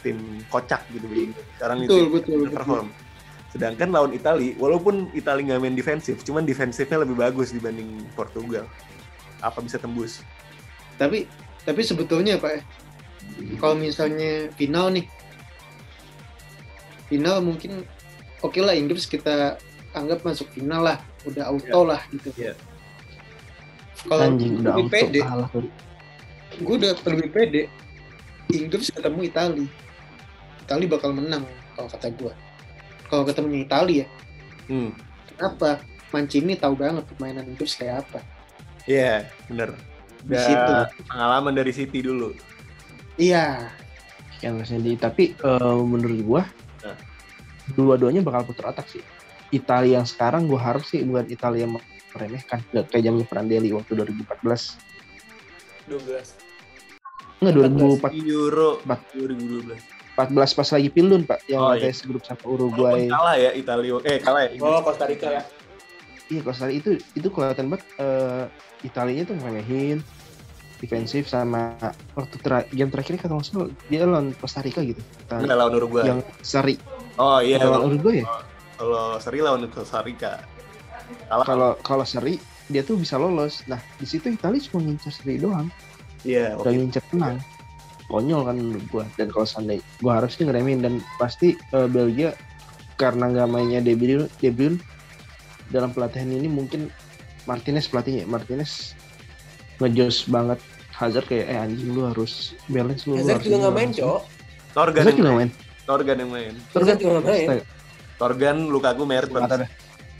tim 0.00 0.16
kocak 0.48 0.80
gitu 0.88 1.04
begini. 1.04 1.36
Sekarang 1.54 1.84
Betul, 1.84 1.92
itu 2.00 2.08
betul, 2.10 2.36
betul. 2.40 2.56
perform. 2.56 2.88
Sedangkan 3.50 3.88
lawan 3.90 4.12
Itali, 4.14 4.54
walaupun 4.56 5.12
Itali 5.12 5.44
nggak 5.44 5.60
main 5.60 5.74
defensif, 5.74 6.22
cuman 6.22 6.46
defensifnya 6.46 7.02
lebih 7.02 7.18
bagus 7.18 7.52
dibanding 7.52 8.06
Portugal. 8.14 8.64
Apa 9.42 9.60
bisa 9.60 9.76
tembus? 9.76 10.24
Tapi 10.96 11.28
tapi 11.60 11.80
sebetulnya 11.84 12.40
Pak 12.40 12.52
ya, 12.52 12.62
kalau 13.60 13.76
misalnya 13.76 14.48
final 14.54 14.88
nih 14.88 15.04
final 17.08 17.42
mungkin 17.42 17.84
oke 18.40 18.56
lah 18.62 18.72
Inggris 18.72 19.04
kita 19.04 19.58
anggap 19.92 20.22
masuk 20.22 20.48
final 20.54 20.80
lah 20.80 20.98
udah 21.26 21.50
auto 21.50 21.80
lah 21.84 22.00
gitu 22.08 22.30
Iya. 22.38 22.54
kalau 24.06 24.32
lebih 24.32 24.64
auto 24.64 24.88
pede 24.88 25.20
kalah. 25.20 25.50
Gue 26.52 26.74
udah 26.76 26.92
lebih 27.06 27.30
pede 27.30 27.62
Inggris 28.50 28.90
ketemu 28.90 29.20
Itali 29.24 29.66
Itali 30.60 30.84
bakal 30.86 31.10
menang 31.12 31.46
kalau 31.72 31.86
kata 31.86 32.10
gue 32.10 32.32
kalau 33.06 33.22
ketemu 33.22 33.62
Itali 33.62 33.94
ya 34.00 34.08
Hmm. 34.66 34.94
kenapa 35.28 35.82
Mancini 36.10 36.54
tahu 36.54 36.74
banget 36.74 37.02
permainan 37.04 37.42
Inggris 37.44 37.74
kayak 37.74 38.06
apa 38.06 38.22
Iya, 38.82 39.28
bener. 39.44 39.74
Di 40.20 40.30
Udah 40.30 40.42
situ. 40.42 40.72
pengalaman 41.04 41.52
dari 41.52 41.70
City 41.70 42.00
dulu. 42.00 42.32
iya 43.14 43.66
yang 44.40 44.56
sendiri 44.60 44.96
tapi 44.96 45.34
eh, 45.34 45.80
menurut 45.80 46.20
gua 46.22 46.42
Nah. 46.80 46.96
dua-duanya 47.70 48.20
bakal 48.20 48.46
putar 48.46 48.70
otak 48.70 48.88
sih 48.88 49.02
Italia 49.50 49.98
yang 49.98 50.06
sekarang 50.06 50.46
gua 50.46 50.62
harap 50.64 50.80
sih 50.80 51.02
bukan 51.02 51.26
Italia 51.26 51.66
yang 51.66 51.76
meremehkan 52.10 52.62
kayak 52.70 52.88
zamannya 52.96 53.26
Prandelli 53.26 53.70
waktu 53.70 53.92
2014 53.92 54.80
12. 55.90 57.40
enggak 57.40 57.54
2014 57.56 58.30
Euro 58.30 58.68
Empat. 58.84 58.98
2012. 59.12 59.74
pas 60.52 60.68
lagi 60.70 60.88
Pildun 60.88 61.22
pak 61.24 61.40
yang 61.48 61.62
Oh, 61.62 61.72
ATS 61.72 62.04
grup 62.04 62.20
sama 62.20 62.44
Uruguay 62.44 63.08
Walaupun 63.08 63.10
kalah 63.10 63.36
ya 63.36 63.50
Italia. 63.52 63.96
Eh, 64.04 64.18
kalah 64.20 64.40
ya. 64.44 64.50
Oh, 64.60 64.80
Costa 64.80 65.04
Rica 65.04 65.28
ya. 65.30 65.42
iya 66.28 66.40
Costa 66.44 66.68
Rica 66.68 66.78
itu 66.78 66.90
itu 67.14 67.28
kelihatan 67.28 67.66
banget 67.66 67.82
eh 67.96 68.44
Italianya 68.82 69.24
tuh 69.24 69.34
ngeremehin 69.34 69.98
defensif 70.76 71.24
sama 71.24 71.76
waktu 72.14 72.36
tera 72.38 72.64
game 72.68 72.88
terakhir 72.88 73.16
kata 73.16 73.32
nggak 73.32 73.44
salah 73.44 73.68
dia 73.88 74.04
lawan 74.04 74.30
Costa 74.34 74.60
Rica 74.60 74.80
gitu. 74.80 75.00
Enggak 75.26 75.56
lawan 75.56 75.72
Uruguay. 75.74 76.04
yang 76.06 76.20
seri 76.40 76.76
Oh 77.16 77.40
iya, 77.40 77.56
lawan 77.58 77.68
kalau- 77.74 77.88
Uruguay 77.88 78.16
ya 78.20 78.26
kalau 78.76 79.04
seri 79.16 79.38
lawan 79.40 79.64
Costa 79.68 80.00
Rica. 80.00 80.32
Kalau 81.28 81.80
kalau 81.80 82.04
seri 82.04 82.36
dia 82.70 82.82
tuh 82.86 82.96
bisa 82.96 83.18
lolos 83.18 83.66
nah 83.66 83.82
di 83.98 84.06
situ 84.06 84.30
Italia 84.30 84.62
cuma 84.70 84.86
ngincar 84.86 85.12
seri 85.12 85.36
doang 85.36 85.66
Iya, 86.20 86.52
udah 86.60 86.68
oke. 86.68 86.78
ngincar 86.78 87.02
menang 87.12 87.38
konyol 88.06 88.42
kan 88.46 88.56
menurut 88.58 88.84
gua 88.90 89.04
dan 89.18 89.26
kalau 89.30 89.46
seandainya 89.46 89.84
gua 90.02 90.12
harus 90.22 90.34
sih 90.38 90.44
ngeremehin 90.46 90.80
dan 90.82 90.94
pasti 91.18 91.54
eh, 91.74 91.88
Belgia 91.90 92.34
karena 93.00 93.32
nggak 93.32 93.48
mainnya 93.48 93.80
De 93.80 93.96
Bruyne, 93.96 94.28
De 94.38 94.50
Bruyne 94.52 94.76
dalam 95.72 95.90
pelatihan 95.94 96.28
ini 96.28 96.46
mungkin 96.50 96.92
Martinez 97.48 97.88
pelatihnya 97.88 98.28
Martinez 98.28 98.92
ngejos 99.80 100.28
banget 100.28 100.60
Hazard 100.92 101.24
kayak 101.24 101.46
eh 101.48 101.56
anjing 101.56 101.96
lu 101.96 102.04
harus 102.04 102.52
balance 102.68 103.08
lu 103.08 103.16
Hazard 103.16 103.40
juga 103.40 103.56
nggak 103.64 103.72
main, 103.72 103.88
harus 103.88 103.96
ini." 103.96 104.04
Cok. 104.04 104.20
Torgan 104.70 105.02
yang 105.02 105.16
juga 105.16 105.30
main. 105.32 105.38
main 105.40 105.50
Torgan 105.88 106.16
yang 106.20 106.30
main. 106.30 106.54
Hazard 106.76 106.98
juga 107.00 107.10
nggak 107.18 107.24
main. 107.26 107.48
Torgan, 108.20 108.56
Lukaku, 108.68 109.02
Mertens. 109.08 109.64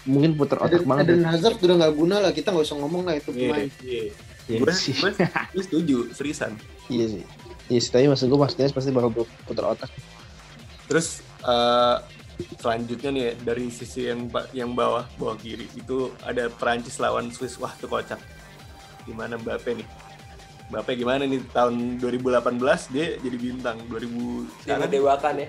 Mungkin 0.02 0.33
puter 0.33 0.57
otak 0.57 0.80
Eden, 0.80 0.87
banget 0.87 1.04
Eden 1.07 1.23
Hazard 1.25 1.57
udah 1.59 1.76
nggak 1.78 1.95
guna 1.95 2.16
lah 2.19 2.30
kita 2.30 2.49
nggak 2.49 2.64
usah 2.64 2.78
ngomong 2.78 3.02
lah 3.02 3.14
itu 3.14 3.30
Iya, 3.30 3.40
pemain 3.45 3.69
iya. 3.80 4.02
Iya 4.47 4.59
Gue 4.59 4.73
sih. 4.73 4.95
gue 4.97 5.62
setuju, 5.66 5.97
seriusan. 6.11 6.52
iya 6.88 7.07
sih 7.07 7.23
iya 7.66 7.78
sih 7.78 7.90
tapi 7.90 8.07
maksud 8.07 8.26
gua 8.26 8.45
Martinez 8.45 8.71
pasti 8.71 8.90
bakal 8.90 9.12
puter 9.45 9.64
otak 9.64 9.90
Terus 10.87 11.23
eh, 11.40 11.97
selanjutnya 12.57 13.11
nih 13.11 13.23
ya, 13.23 13.33
dari 13.45 13.69
sisi 13.69 14.09
yang 14.09 14.26
yang 14.50 14.73
bawah 14.73 15.07
bawah 15.14 15.37
kiri 15.37 15.71
itu 15.71 16.11
ada 16.21 16.50
Perancis 16.50 16.99
lawan 16.99 17.30
Swiss. 17.30 17.54
Wah, 17.54 17.71
itu 17.71 17.87
kocak. 17.87 18.19
Gimana 19.04 19.37
Mbappe 19.37 19.71
nih? 19.71 19.87
Mbappe 20.66 20.90
gimana 20.95 21.23
nih 21.23 21.47
tahun 21.50 21.99
2018 21.99 22.59
dia 22.90 23.07
jadi 23.19 23.37
bintang 23.38 23.78
2000 23.87 24.66
Dia 24.66 24.78
mendewakan 24.78 25.35
ya. 25.37 25.47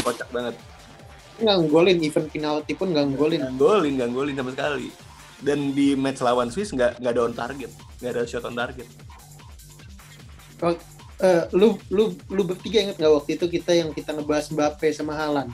kocak 0.00 0.26
banget. 0.30 0.54
Nggak 1.40 1.58
golin 1.72 1.98
event 2.04 2.28
penalti 2.28 2.72
pun 2.76 2.92
nggak 2.92 3.16
golin 3.16 3.40
Nggak 3.40 3.56
golin, 3.56 3.92
nggak 3.96 4.10
golin 4.12 4.34
sama 4.36 4.50
sekali. 4.52 4.88
Dan 5.40 5.72
di 5.72 5.96
match 5.96 6.20
lawan 6.20 6.52
Swiss 6.52 6.70
nggak 6.76 7.00
nggak 7.00 7.12
ada 7.16 7.22
on 7.24 7.34
target, 7.34 7.70
nggak 8.04 8.12
ada 8.12 8.22
shot 8.28 8.44
on 8.44 8.56
target. 8.56 8.88
Eh, 11.20 11.44
lu 11.52 11.76
lu 11.92 12.16
lu 12.32 12.42
bertiga 12.48 12.80
inget 12.80 12.96
nggak 12.96 13.12
waktu 13.12 13.36
itu 13.36 13.44
kita 13.60 13.76
yang 13.76 13.92
kita 13.92 14.16
ngebahas 14.16 14.48
Mbappe 14.48 14.88
sama 14.96 15.12
Halan 15.12 15.52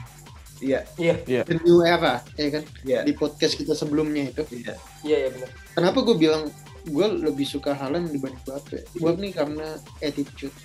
Iya, 0.57 0.87
Iya, 0.97 1.45
the 1.45 1.59
new 1.61 1.85
era 1.85 2.23
ya 2.33 2.49
kan? 2.49 2.63
Iya, 2.81 3.05
di 3.05 3.13
podcast 3.13 3.53
kita 3.59 3.77
sebelumnya 3.77 4.31
itu. 4.33 4.41
Iya. 4.49 4.73
iya 5.05 5.17
ya 5.27 5.29
benar. 5.29 5.49
kenapa 5.77 6.01
gue 6.01 6.15
bilang 6.17 6.49
gue 6.87 7.07
lebih 7.19 7.45
suka 7.45 7.77
Halan 7.77 8.09
dibanding 8.09 8.41
Mbappe? 8.47 8.79
Gue 8.95 9.11
nih 9.21 9.35
karena 9.37 9.77
attitude 10.01 10.55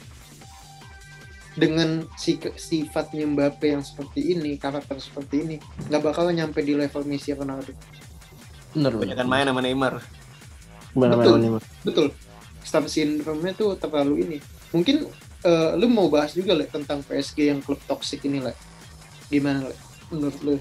dengan 1.53 2.09
si 2.17 2.41
sifatnya 2.41 3.29
Mbappe 3.29 3.77
yang 3.77 3.85
seperti 3.85 4.33
ini 4.33 4.57
karakter 4.57 4.97
seperti 4.97 5.35
ini 5.45 5.57
nggak 5.89 6.01
bakal 6.01 6.33
nyampe 6.33 6.65
di 6.65 6.73
level 6.73 7.05
Messi 7.05 7.37
Ronaldo. 7.37 7.77
Bener 8.73 8.93
Banyak 8.97 9.17
kan 9.21 9.29
main 9.29 9.45
sama 9.45 9.61
Neymar. 9.61 10.01
bener 10.93 11.17
Betul. 11.17 11.37
bener. 11.41 11.63
betul. 11.85 12.07
Star 12.65 12.85
syndrome-nya 12.85 13.53
tuh 13.57 13.77
terlalu 13.77 14.15
ini. 14.29 14.39
Mungkin 14.73 15.09
eh, 15.45 15.71
lu 15.77 15.89
mau 15.93 16.09
bahas 16.09 16.33
juga 16.33 16.57
lah 16.57 16.69
tentang 16.69 17.05
PSG 17.05 17.53
yang 17.53 17.61
klub 17.61 17.81
toxic 17.85 18.25
ini 18.25 18.41
lah 18.41 18.57
gimana 19.33 19.65
lah 19.73 19.79
menurut 20.13 20.39
lu? 20.45 20.55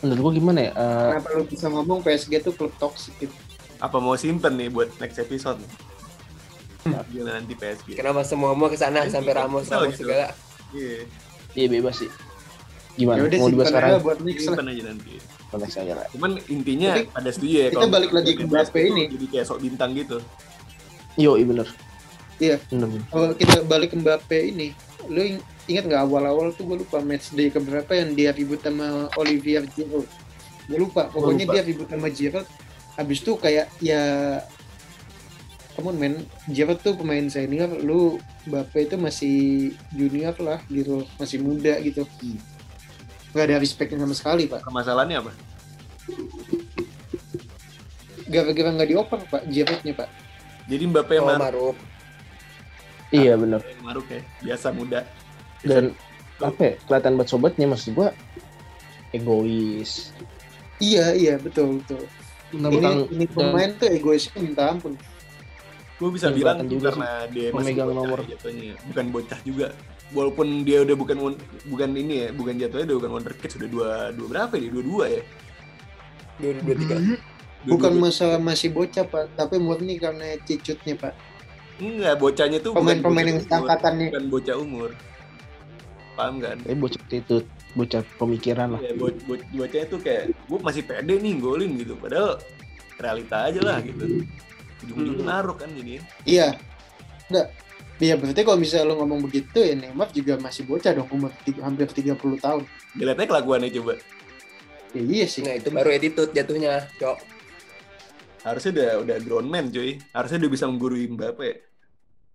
Menurut 0.00 0.20
gua 0.22 0.32
gimana 0.32 0.58
ya? 0.70 0.72
Eh, 0.72 1.10
kenapa 1.18 1.28
lu 1.34 1.44
bisa 1.44 1.66
ngomong 1.68 1.98
PSG 2.06 2.32
tuh 2.40 2.54
klub 2.54 2.72
toxic 2.78 3.12
gitu? 3.18 3.34
Apa 3.82 3.98
mau 3.98 4.14
simpen 4.14 4.54
nih 4.54 4.70
buat 4.70 4.88
next 5.02 5.18
episode? 5.18 5.58
Gila 6.82 7.30
nanti 7.34 7.52
PSG. 7.52 7.88
Kenapa 7.94 8.20
semua 8.22 8.52
mau 8.52 8.66
ke 8.66 8.74
sana 8.74 9.04
sampai 9.06 9.32
Ramos 9.34 9.64
bisa 9.64 9.76
Ramos 9.76 9.92
gitu. 9.92 10.04
segala. 10.04 10.26
Iya, 10.70 10.96
iya 11.52 11.66
bebas 11.68 11.96
sih 11.96 12.10
gimana 12.92 13.16
ya 13.16 13.24
udah 13.24 13.38
mau 13.38 13.48
dibahas 13.48 13.68
sekarang 13.70 13.90
buat 14.02 14.18
next 14.20 14.44
lah 14.44 14.56
aja 14.60 14.82
nanti. 14.84 15.14
konteks 15.46 15.76
aja 15.76 15.92
lah 15.94 16.06
Cuman 16.10 16.30
intinya 16.46 16.90
Tapi 16.92 17.06
pada 17.08 17.30
setuju 17.30 17.54
ya 17.56 17.68
kita 17.70 17.86
balik 17.88 18.10
lagi 18.10 18.30
ke 18.34 18.42
Mbappe 18.44 18.80
ini. 18.84 19.02
Jadi 19.08 19.26
kayak 19.26 19.46
sok 19.46 19.58
bintang 19.60 19.90
gitu. 19.94 20.18
yo 21.16 21.34
iya 21.34 21.44
bener 21.44 21.68
Iya. 22.38 22.56
bener 22.66 22.86
bener. 22.88 23.06
kalau 23.08 23.28
kita 23.32 23.56
balik 23.64 23.88
ke 23.90 23.96
Mbappe 23.96 24.38
ini 24.44 24.68
lu 25.06 25.20
ing- 25.24 25.44
ingat 25.66 25.84
nggak 25.86 26.02
awal-awal 26.02 26.50
tuh 26.50 26.66
gue 26.66 26.76
lupa 26.78 26.98
match 27.00 27.30
day 27.30 27.48
keberapa 27.48 27.88
yang 27.90 28.12
dia 28.12 28.30
ribut 28.30 28.58
sama 28.58 29.08
Olivier 29.14 29.64
Giroud 29.66 30.06
gue 30.66 30.78
lupa 30.78 31.08
pokoknya 31.08 31.44
lupa. 31.44 31.52
dia 31.52 31.62
ribut 31.64 31.88
sama 31.88 32.08
Giroud 32.08 32.46
habis 32.92 33.18
itu 33.18 33.32
kayak 33.34 33.70
ya 33.78 34.02
come 35.80 35.88
on 35.88 35.96
men 35.96 36.14
Giroud 36.46 36.76
tuh 36.78 36.92
pemain 36.92 37.24
senior 37.26 37.72
lu 37.80 38.20
Mbappe 38.44 38.84
itu 38.84 38.96
masih 38.96 39.36
junior 39.90 40.36
lah 40.36 40.60
gitu 40.68 41.08
masih 41.16 41.40
muda 41.40 41.80
gitu 41.80 42.04
Hmm. 42.20 42.36
nggak 43.32 43.44
ada 43.46 43.56
respectnya 43.56 43.96
sama 43.98 44.12
sekali 44.12 44.44
pak 44.44 44.60
Permasalahannya 44.60 45.16
apa? 45.18 45.32
gara-gara 48.26 48.70
nggak 48.70 48.88
dioper 48.88 49.20
pak 49.26 49.42
Giroudnya 49.48 49.94
pak 49.96 50.08
Jadi 50.68 50.84
Mbappe 50.86 51.12
yang 51.12 51.24
Oh, 51.24 51.28
maruk, 51.30 51.40
Maruk. 51.40 51.76
Iya 53.10 53.34
bener. 53.34 53.58
yang 53.58 53.82
maruk 53.82 54.06
ya, 54.06 54.22
biasa 54.40 54.70
muda. 54.70 55.02
Dan 55.60 55.90
apa 56.38 56.60
ya, 56.62 56.72
kelihatan 56.80 57.18
buat 57.18 57.26
sobatnya 57.26 57.66
maksud 57.66 57.90
gua 57.92 58.14
egois. 59.10 60.14
iya 60.78 61.10
iya 61.12 61.34
betul 61.36 61.82
betul 61.82 62.06
ini, 62.50 62.88
ini 63.10 63.24
pemain 63.26 63.68
tuh 63.74 63.90
egoisnya 63.90 64.38
minta 64.38 64.70
ampun 64.70 64.94
gue 66.00 66.10
bisa 66.10 66.26
Dan 66.26 66.34
bilang 66.34 66.58
juga 66.64 66.88
karena 66.90 67.10
dia 67.28 67.48
masih 67.48 67.56
pemegang 67.76 67.86
bocah 67.86 67.98
nomor. 68.00 68.18
jatuhnya 68.24 68.72
bukan 68.88 69.04
bocah 69.12 69.40
juga. 69.44 69.66
Walaupun 70.10 70.46
dia 70.64 70.78
udah 70.80 70.96
bukan 70.96 71.16
bukan 71.68 71.88
ini 71.92 72.14
ya 72.16 72.28
bukan 72.32 72.54
jatuhnya 72.56 72.84
udah 72.88 72.96
bukan 72.98 73.10
wonderkid 73.14 73.50
sudah 73.52 73.68
dua 73.68 73.88
dua 74.10 74.26
berapa 74.26 74.54
ya? 74.56 74.68
Dua 74.70 74.82
dua 74.82 75.04
ya? 75.06 75.22
Dua 76.36 76.52
dua 76.58 76.74
tiga. 76.74 76.96
Dua- 76.96 77.20
bukan 77.68 77.92
dua- 77.92 78.02
masalah 78.02 78.40
masih 78.40 78.68
bocah 78.70 79.04
pak. 79.04 79.28
Tapi 79.36 79.56
murni 79.56 79.94
karena 79.96 80.40
cicutnya 80.40 80.96
pak. 80.96 81.12
Enggak 81.76 82.16
bocahnya 82.16 82.58
tuh 82.58 82.72
bukan 82.72 82.80
pemain-pemain 82.96 83.24
yang 83.26 83.38
umur, 83.38 83.46
seangkatannya. 83.46 84.08
Bukan 84.10 84.26
bocah 84.28 84.56
umur. 84.56 84.90
Paham 86.12 86.34
kan? 86.40 86.56
Eh 86.64 86.74
bocah 86.74 87.00
itu 87.08 87.36
bocah 87.70 88.02
pemikiran 88.16 88.68
lah. 88.72 88.80
ya, 88.80 88.92
bo- 88.94 89.20
bo- 89.24 89.48
bocahnya 89.54 89.86
tuh 89.86 90.00
kayak 90.00 90.32
gue 90.34 90.58
masih 90.58 90.82
pede 90.82 91.14
nih 91.14 91.34
golin 91.36 91.76
gitu. 91.76 91.94
Padahal 91.94 92.40
realita 92.96 93.46
aja 93.46 93.60
lah 93.60 93.78
gitu 93.80 94.24
ujung-ujungnya 94.82 95.20
Hmm. 95.20 95.30
naruh 95.30 95.54
kan 95.54 95.68
jadi 95.70 96.00
iya 96.24 96.48
enggak 97.26 97.48
Iya 97.98 98.16
berarti 98.16 98.40
kalau 98.40 98.56
misalnya 98.56 98.88
lo 98.88 98.96
ngomong 98.96 99.20
begitu 99.22 99.60
ya 99.60 99.76
Neymar 99.76 100.08
juga 100.08 100.34
masih 100.36 100.64
bocah 100.64 100.88
dong 100.90 101.04
umur 101.10 101.28
tiga- 101.38 101.60
hampir 101.62 101.84
30 101.86 102.16
tahun. 102.38 102.64
dilihatnya 102.90 103.28
kelakuannya 103.28 103.68
coba 103.70 104.00
Ya 104.90 105.02
iya 105.04 105.24
sih. 105.24 105.44
Nah 105.44 105.52
itu 105.52 105.68
baru 105.68 105.92
attitude 105.92 106.32
jatuhnya, 106.32 106.88
cok. 106.96 107.20
harusnya 108.40 108.70
udah 108.72 108.90
udah 109.00 109.16
grown 109.20 109.46
man 109.46 109.68
cuy 109.68 110.00
harusnya 110.10 110.40
udah 110.40 110.50
bisa 110.50 110.64
menggurui 110.64 111.04
Mbappe 111.06 111.60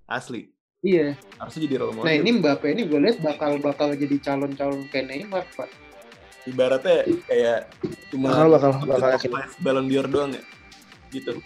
asli 0.06 0.54
Iya. 0.80 1.18
harusnya 1.36 1.62
jadi 1.66 1.76
role 1.80 1.92
model 1.92 2.06
Nah 2.06 2.16
ini 2.16 2.30
Mbappe 2.36 2.68
ini 2.70 2.82
gue 2.84 3.00
lihat 3.02 3.18
bakal 3.20 3.58
bakal 3.58 3.90
jadi 3.92 4.16
calon-calon 4.22 4.86
kayak 4.88 5.06
Neymar 5.08 5.50
pak. 5.52 5.66
ibaratnya 6.46 6.98
kayak 7.26 7.74
cuma 8.08 8.30
Bakal 8.30 8.48
bakal 8.52 8.72
bakal 8.86 9.10
yakin. 9.12 9.30
five 9.34 9.54
Ballon 9.60 9.90
d'Or 9.90 10.06
doang 10.06 10.32
ya 10.32 10.44
gitu 11.10 11.42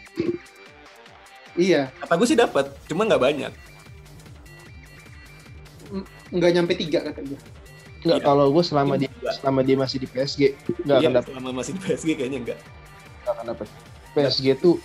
Iya. 1.60 1.92
kata 1.98 2.14
gue 2.16 2.24
sih 2.26 2.38
dapat 2.38 2.66
cuma 2.86 3.04
nggak 3.04 3.20
banyak 3.22 3.52
Nggak 6.30 6.52
nyampe 6.54 6.74
tiga 6.74 7.02
kata 7.02 7.20
gue. 7.20 7.40
Enggak 8.00 8.16
Iya. 8.16 8.24
kalau 8.24 8.46
gue 8.48 8.64
selama 8.64 8.94
dia 8.96 9.10
Enggak. 9.12 9.34
selama 9.36 9.60
dia 9.60 9.76
masih 9.76 9.98
di 9.98 10.08
PSG 10.08 10.42
enggak 10.80 10.88
Iya, 10.96 10.96
akan 11.04 11.14
dapat 11.14 11.30
selama 11.30 11.50
masih 11.52 11.72
di 11.74 11.82
PSG 11.82 12.08
kayaknya 12.16 12.40
enggak 12.40 12.60
nggak 13.20 13.34
akan 13.34 13.46
dapat. 13.50 13.68
PSG 14.10 14.46
tuh 14.56 14.76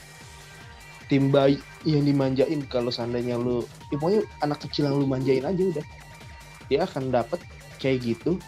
tim 1.06 1.28
bayi 1.28 1.56
yang 1.84 2.02
dimanjain 2.02 2.64
kalau 2.64 2.88
seandainya 2.88 3.36
lu 3.36 3.62
ya 3.86 3.96
pokoknya 3.96 4.24
anak 4.40 4.58
kecil 4.58 4.88
yang 4.88 4.96
lu 4.96 5.06
manjain 5.06 5.44
aja 5.44 5.62
udah 5.68 5.86
dia 6.66 6.80
akan 6.82 7.08
dapat 7.10 7.38
kayak 7.76 8.02
gitu 8.02 8.40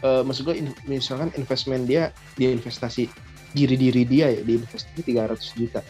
Eh 0.00 0.24
maksud 0.24 0.48
gue 0.48 0.56
in- 0.56 0.78
misalkan 0.86 1.28
investment 1.36 1.84
dia 1.84 2.08
dia 2.32 2.48
investasi 2.48 3.04
diri 3.52 3.76
diri 3.76 4.02
dia 4.02 4.32
ya 4.32 4.40
di 4.40 4.56
investasi 4.56 5.04
300 5.04 5.36
juta 5.54 5.84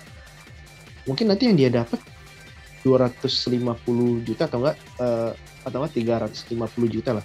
mungkin 1.09 1.30
nanti 1.33 1.49
yang 1.49 1.57
dia 1.57 1.71
dapat 1.73 2.00
250 2.83 4.25
juta 4.25 4.49
atau 4.49 4.59
enggak 4.64 4.76
eh, 5.00 5.33
atau 5.64 5.76
enggak 5.85 5.92
350 6.00 6.88
juta 6.88 7.11
lah 7.21 7.25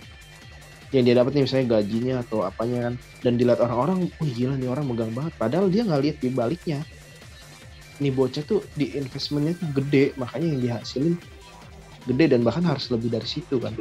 yang 0.93 1.03
dia 1.03 1.15
dapat 1.17 1.35
nih 1.35 1.43
misalnya 1.43 1.67
gajinya 1.79 2.15
atau 2.23 2.45
apanya 2.47 2.87
kan 2.87 2.93
dan 3.19 3.33
dilihat 3.35 3.59
orang-orang, 3.59 4.07
wih 4.21 4.31
gila 4.31 4.55
nih 4.55 4.69
orang 4.71 4.85
megang 4.87 5.11
banget. 5.11 5.33
Padahal 5.35 5.67
dia 5.67 5.83
nggak 5.83 6.01
lihat 6.07 6.17
di 6.23 6.29
baliknya. 6.31 6.79
Nih 7.99 8.15
bocah 8.15 8.43
tuh 8.47 8.63
di 8.79 8.95
investmentnya 8.95 9.59
tuh 9.59 9.69
gede, 9.75 10.15
makanya 10.15 10.47
yang 10.55 10.61
dihasilin 10.61 11.19
gede 12.05 12.25
dan 12.37 12.47
bahkan 12.47 12.63
harus 12.63 12.87
lebih 12.93 13.11
dari 13.11 13.27
situ 13.27 13.59
kan. 13.59 13.75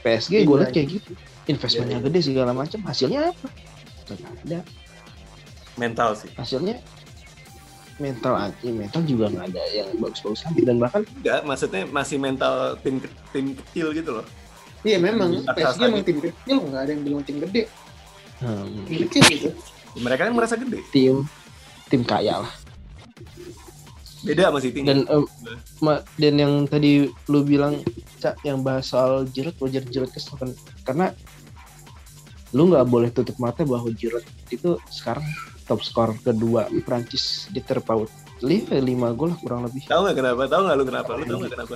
PSG 0.00 0.48
gue 0.48 0.56
Iya, 0.56 0.60
liat 0.64 0.70
kayak 0.72 0.88
gitu, 0.96 1.12
investmentnya 1.50 1.98
Iya, 1.98 2.04
iya. 2.04 2.08
gede 2.08 2.20
segala 2.24 2.52
macam, 2.56 2.80
hasilnya 2.88 3.20
apa? 3.36 3.48
Nggak 4.08 4.32
ada. 4.48 4.60
mental 5.78 6.10
sih 6.12 6.28
Hasilnya 6.36 6.76
mental 8.00 8.34
aja, 8.34 8.66
mental 8.66 9.02
juga 9.04 9.28
nggak 9.28 9.46
ada 9.52 9.62
yang 9.70 9.88
bagus-bagus 10.00 10.42
amat 10.48 10.62
dan 10.64 10.76
bahkan 10.80 11.02
enggak 11.04 11.40
maksudnya 11.44 11.82
masih 11.86 12.16
mental 12.16 12.54
tim 12.80 12.96
tim 13.30 13.52
kecil 13.54 13.92
gitu 13.92 14.10
loh. 14.16 14.26
Iya 14.80 14.96
memang. 14.96 15.44
PSG 15.44 15.80
emang 15.84 16.00
tim 16.02 16.18
kecil 16.18 16.56
nggak 16.64 16.80
ada 16.80 16.90
yang 16.90 17.02
bilang 17.04 17.22
tim 17.22 17.36
gede. 17.38 17.68
hmm, 18.40 18.88
Tim 18.88 18.96
kecil 19.04 19.22
gitu. 19.28 19.48
mereka 20.00 20.24
kan 20.24 20.32
merasa 20.32 20.56
gede. 20.56 20.80
Tim 20.88 21.28
tim 21.86 22.00
kaya 22.00 22.40
lah. 22.40 22.52
beda 24.20 24.52
sama 24.52 24.60
City 24.60 24.84
dan 24.84 25.08
em, 25.08 25.24
ma- 25.80 26.04
dan 26.20 26.36
yang 26.36 26.68
tadi 26.68 27.08
lu 27.24 27.40
bilang 27.40 27.80
cak 28.20 28.36
yang 28.44 28.60
bahas 28.60 28.84
soal 28.84 29.24
Giroud 29.24 29.56
wajar 29.60 29.80
Giroud 29.80 30.12
kesel 30.12 30.36
kan? 30.36 30.52
Karena 30.84 31.08
lu 32.52 32.68
nggak 32.68 32.84
boleh 32.84 33.08
tutup 33.08 33.40
mata 33.40 33.64
bahwa 33.64 33.88
Giroud 33.92 34.20
itu 34.52 34.76
sekarang 34.92 35.24
top 35.70 35.86
skor 35.86 36.10
kedua 36.18 36.66
Prancis 36.82 37.46
di 37.54 37.62
terpaut 37.62 38.10
lima 38.42 38.74
lima 38.82 39.08
gol 39.14 39.30
lah 39.30 39.38
kurang 39.38 39.60
lebih. 39.68 39.86
Tahu 39.86 40.10
nggak 40.10 40.16
kenapa? 40.18 40.42
Tahu 40.50 40.60
nggak 40.66 40.76
lu 40.76 40.84
kenapa? 40.88 41.10
Lu 41.14 41.24
tahu 41.28 41.38
nggak 41.46 41.52
kenapa? 41.54 41.74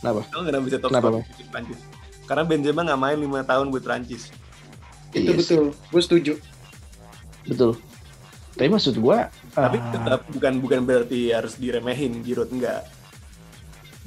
Kenapa? 0.00 0.20
tahu 0.32 0.40
nggak 0.40 0.52
kenapa 0.54 0.64
bisa 0.64 0.78
top 0.80 0.90
Kenapa, 0.94 1.08
di 1.36 1.44
Prancis? 1.52 1.80
Karena 2.24 2.42
Benzema 2.48 2.80
nggak 2.86 3.00
main 3.00 3.18
lima 3.20 3.40
tahun 3.44 3.66
buat 3.68 3.84
Prancis. 3.84 4.32
Itu 5.12 5.30
sih, 5.36 5.36
betul. 5.36 5.64
Gue 5.92 6.02
setuju. 6.02 6.32
betul. 7.44 7.76
Tapi 8.56 8.68
maksud 8.72 8.96
gua 8.96 9.28
tapi 9.52 9.76
ah, 9.76 9.92
tetap 9.92 10.20
bukan 10.32 10.52
bukan 10.64 10.80
berarti 10.88 11.28
harus 11.28 11.60
diremehin 11.60 12.24
Giroud 12.24 12.48
enggak 12.56 12.88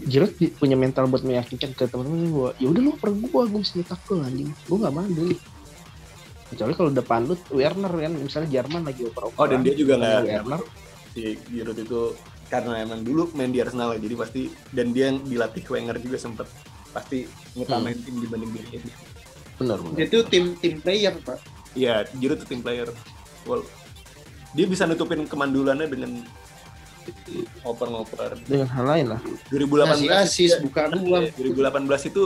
Giroud 0.10 0.34
punya 0.58 0.74
mental 0.74 1.06
buat 1.06 1.22
meyakinkan 1.22 1.78
ke 1.78 1.86
teman-teman 1.86 2.34
bahwa 2.34 2.52
ya 2.58 2.68
udah 2.74 2.82
lu 2.82 2.92
per 2.98 3.14
gua 3.14 3.46
gua 3.46 3.60
bisa 3.62 3.78
nyetak 3.78 4.02
gol 4.10 4.26
anjing. 4.26 4.50
Gua 4.66 4.78
nggak 4.88 4.96
mandul 4.96 5.38
kecuali 6.50 6.74
kalau 6.74 6.90
depan 6.90 7.24
lu 7.24 7.36
Werner 7.50 7.94
kan 7.94 8.12
misalnya 8.16 8.50
Jerman 8.52 8.82
lagi 8.84 9.06
oper-oper 9.06 9.38
oh 9.38 9.46
dan 9.46 9.60
dia 9.62 9.74
juga 9.74 9.94
nggak 9.96 10.22
Werner. 10.26 10.62
si 11.10 11.22
Giroud 11.48 11.78
itu 11.78 12.02
karena 12.50 12.82
emang 12.82 13.02
dulu 13.02 13.30
main 13.34 13.50
di 13.50 13.62
Arsenal 13.62 13.94
ya, 13.94 14.02
jadi 14.02 14.16
pasti 14.18 14.42
dan 14.74 14.90
dia 14.90 15.14
yang 15.14 15.22
dilatih 15.22 15.62
Wenger 15.64 16.02
juga 16.02 16.18
sempet 16.18 16.50
pasti 16.90 17.30
ngutamain 17.54 17.94
tim 17.96 18.18
dibanding 18.18 18.50
dirinya 18.50 18.96
benar 19.56 19.78
benar. 19.78 19.98
Itu 20.00 20.18
tim 20.26 20.56
tim 20.56 20.80
player 20.80 21.14
pak. 21.20 21.38
iya 21.76 22.08
Giroud 22.10 22.42
tuh 22.42 22.48
tim 22.48 22.64
player. 22.64 22.90
Well, 23.44 23.62
dia 24.52 24.66
bisa 24.66 24.84
nutupin 24.84 25.24
kemandulannya 25.24 25.86
dengan 25.86 26.24
ngoper-ngoper. 27.62 28.40
Dengan 28.46 28.70
hal 28.70 28.86
lain 28.88 29.06
lah. 29.16 29.20
2018 29.50 29.86
Ngasih 29.86 30.10
asis, 30.16 30.52
dia- 30.52 30.62
buka 30.62 30.82
Iya, 30.88 30.96
ruang. 30.96 31.24
2018 31.36 32.02
itu 32.06 32.24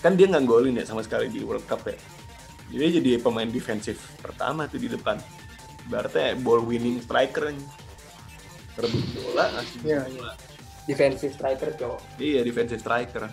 kan 0.00 0.12
dia 0.14 0.26
nggak 0.26 0.44
golin 0.44 0.74
ya 0.74 0.84
sama 0.84 1.02
sekali 1.02 1.30
di 1.30 1.40
World 1.42 1.62
Cup 1.66 1.86
ya. 1.86 1.94
Jadi 2.72 2.88
jadi 2.98 3.10
pemain 3.20 3.44
defensif 3.44 4.00
pertama 4.18 4.64
tuh 4.64 4.80
di 4.80 4.88
depan. 4.88 5.20
Berarti 5.84 6.34
ball 6.36 6.62
winning 6.62 6.98
striker 6.98 7.52
rebut 8.72 9.04
bola 9.14 9.44
ngasih 9.52 9.78
Iya, 9.84 10.00
bola. 10.08 10.32
Defensive 10.82 11.30
striker, 11.30 11.68
cok. 11.76 12.00
Iya 12.16 12.40
defensive 12.42 12.80
striker. 12.80 13.28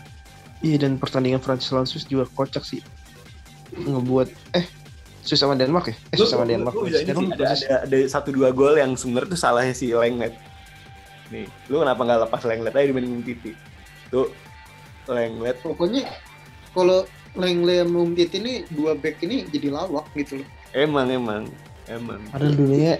Iya 0.60 0.78
dan 0.78 0.99
pertandingan 0.99 1.39
Prancis 1.39 1.71
lawan 1.71 1.88
Swiss 1.88 2.04
juga 2.04 2.28
kocak 2.30 2.62
sih. 2.62 2.84
Ngebuat 3.71 4.28
eh 4.54 4.67
Swiss 5.21 5.39
sama 5.39 5.56
Denmark 5.56 5.88
ya? 5.88 5.95
Eh 6.12 6.15
Swiss 6.15 6.30
sama 6.30 6.43
Lu- 6.43 6.52
Denmark. 6.52 6.75
lu 6.75 6.86
ini 6.86 6.93
sih, 6.93 7.06
Denmark 7.08 7.32
ada, 7.34 7.45
ada, 7.49 7.75
ada 7.88 7.97
satu 8.06 8.30
dua 8.30 8.52
gol 8.52 8.75
yang 8.75 8.93
sebenarnya 8.93 9.32
tuh 9.32 9.39
salahnya 9.39 9.71
si 9.71 9.89
Lenglet. 9.89 10.36
Nih, 11.30 11.47
lu 11.69 11.80
kenapa 11.80 12.02
nggak 12.04 12.19
lepas 12.28 12.41
Lenglet 12.43 12.73
aja 12.73 12.86
dibanding 12.86 13.23
Titi? 13.23 13.52
Tuh 14.10 14.28
Lenglet 15.08 15.58
Pokoknya 15.63 16.06
kalau 16.69 17.08
Lengle 17.37 17.85
sama 17.85 17.97
Umtit 18.01 18.31
ini 18.33 18.65
dua 18.73 18.97
back 18.97 19.21
ini 19.21 19.45
jadi 19.49 19.69
lawak 19.69 20.09
gitu 20.17 20.41
loh. 20.41 20.47
emang 20.73 21.09
emang 21.09 21.43
emang 21.85 22.21
Padahal 22.29 22.53
dunia 22.53 22.93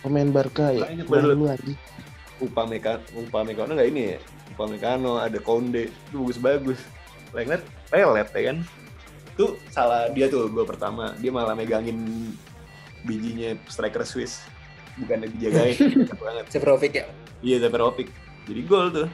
pemain 0.00 0.30
Barca 0.32 0.72
ya. 0.72 0.84
Banyak 0.88 1.06
Wah, 1.06 1.20
banget. 1.20 1.36
lu 1.36 1.46
anjing. 1.46 1.78
Upamecano, 2.40 3.02
Upamecano 3.20 3.70
nggak 3.76 3.88
ini 3.92 4.02
ya? 4.16 4.18
Upamecano, 4.56 5.20
ada 5.20 5.38
Konde, 5.44 5.92
itu 5.92 6.16
bagus-bagus. 6.16 6.80
Lenglet, 7.36 7.62
pelet 7.92 8.28
ya 8.32 8.42
kan? 8.50 8.56
Itu 9.36 9.60
salah 9.70 10.08
dia 10.10 10.26
tuh 10.32 10.48
gol 10.48 10.64
pertama. 10.64 11.12
Dia 11.20 11.30
malah 11.30 11.52
megangin 11.52 12.00
bijinya 13.04 13.54
striker 13.68 14.02
Swiss. 14.08 14.40
Bukan 14.98 15.28
dijagain. 15.36 15.76
Keren 16.08 16.18
banget. 16.18 16.44
Severovic 16.48 16.92
ya. 16.96 17.04
Iya, 17.40 17.56
Zaperovic. 17.68 18.08
Jadi 18.48 18.60
gol 18.64 18.88
tuh. 18.92 19.08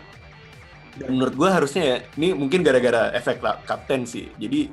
Dan 0.96 1.16
menurut 1.16 1.35
gua 1.37 1.50
harusnya 1.56 1.82
ya, 1.85 1.96
ini 2.16 2.32
mungkin 2.32 2.64
gara-gara 2.64 3.12
efek 3.12 3.38
kapten 3.64 4.04
sih. 4.04 4.32
Jadi 4.40 4.72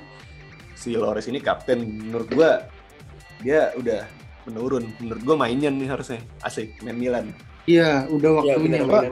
si 0.74 0.96
Lores 0.96 1.28
ini 1.28 1.44
kapten. 1.44 1.84
Menurut 1.84 2.30
gua 2.32 2.64
dia 3.40 3.76
udah 3.76 4.08
menurun. 4.48 4.88
Menurut 5.04 5.24
gua 5.24 5.36
mainnya 5.36 5.68
nih 5.68 5.92
harusnya. 5.92 6.24
Asik, 6.40 6.80
main 6.82 6.96
Milan. 6.96 7.26
Iya, 7.64 8.08
udah 8.08 8.30
Iya 8.30 8.38
waktunya. 8.40 8.60
benar 8.60 8.82
Pak. 8.88 9.04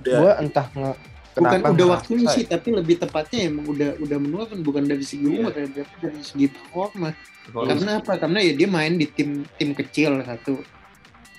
Gue 0.00 0.32
entah 0.40 0.66
nge 0.72 0.92
bukan 1.38 1.60
udah 1.70 1.86
waktunya 1.92 2.26
selesai. 2.26 2.36
sih, 2.40 2.44
tapi 2.48 2.68
lebih 2.72 2.96
tepatnya 2.98 3.40
emang 3.46 3.68
udah 3.68 3.90
udah 4.00 4.18
menua 4.18 4.42
kan 4.48 4.58
bukan 4.58 4.88
dari 4.88 5.04
segi 5.04 5.28
Iya. 5.28 5.36
umur 5.38 5.52
ya, 5.52 5.66
tapi 5.70 5.94
dari 6.00 6.20
segi 6.24 6.46
performa. 6.48 7.10
Karena 7.48 7.90
apa? 8.00 8.12
Karena 8.16 8.38
ya 8.40 8.52
dia 8.52 8.66
main 8.66 8.96
di 8.96 9.06
tim 9.06 9.44
tim 9.56 9.70
kecil 9.72 10.20
satu. 10.24 10.56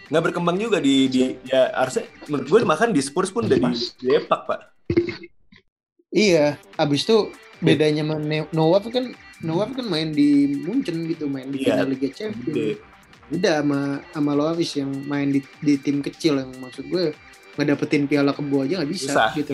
nggak 0.10 0.24
berkembang 0.26 0.58
juga 0.58 0.82
di 0.82 1.06
di 1.06 1.38
ya 1.46 1.70
harusnya 1.70 2.10
menurut 2.26 2.50
gue 2.50 2.60
makan 2.66 2.90
di 2.90 2.98
Spurs 2.98 3.30
pun 3.30 3.46
udah 3.46 3.62
di 3.62 3.78
Depak 4.02 4.42
pak 4.50 4.60
Iya, 6.10 6.58
abis 6.76 7.06
itu 7.06 7.30
bedanya 7.62 8.02
sama 8.02 8.18
Noah 8.50 8.82
kan 8.84 9.14
Noah 9.40 9.70
kan 9.70 9.86
main 9.86 10.10
di 10.12 10.58
Munchen 10.58 11.06
gitu, 11.06 11.30
main 11.30 11.48
di 11.48 11.62
Iya. 11.62 11.78
final 11.78 11.88
Liga 11.88 12.10
Champions. 12.10 12.50
Gede. 12.50 12.82
Beda 13.30 13.62
sama 13.62 13.80
sama 14.10 14.32
Loris 14.34 14.74
yang 14.74 14.90
main 15.06 15.30
di, 15.30 15.40
di 15.62 15.78
tim 15.78 16.02
kecil 16.02 16.42
yang 16.42 16.50
maksud 16.58 16.90
gue 16.90 17.14
ngedapetin 17.56 18.10
piala 18.10 18.34
kebo 18.34 18.66
aja 18.66 18.82
nggak 18.82 18.90
bisa 18.90 19.14
susah 19.14 19.30
gitu. 19.38 19.54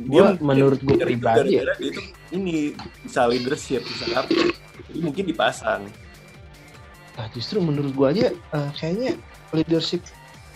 Gua- 0.00 0.34
menurut 0.40 0.80
gue 0.80 0.96
pribadi 0.96 1.60
ya. 1.60 1.66
dia 1.76 1.90
tuh 1.92 2.06
ini 2.32 2.72
bisa 3.04 3.26
leadership 3.26 3.82
bisa 3.84 4.06
apa 4.16 4.32
jadi 4.86 4.98
mungkin 4.98 5.24
dipasang 5.26 5.86
Nah, 7.10 7.26
justru 7.30 7.60
menurut 7.60 7.92
gua 7.92 8.08
aja 8.10 8.32
eh, 8.32 8.70
kayaknya 8.72 9.12
leadership 9.52 10.00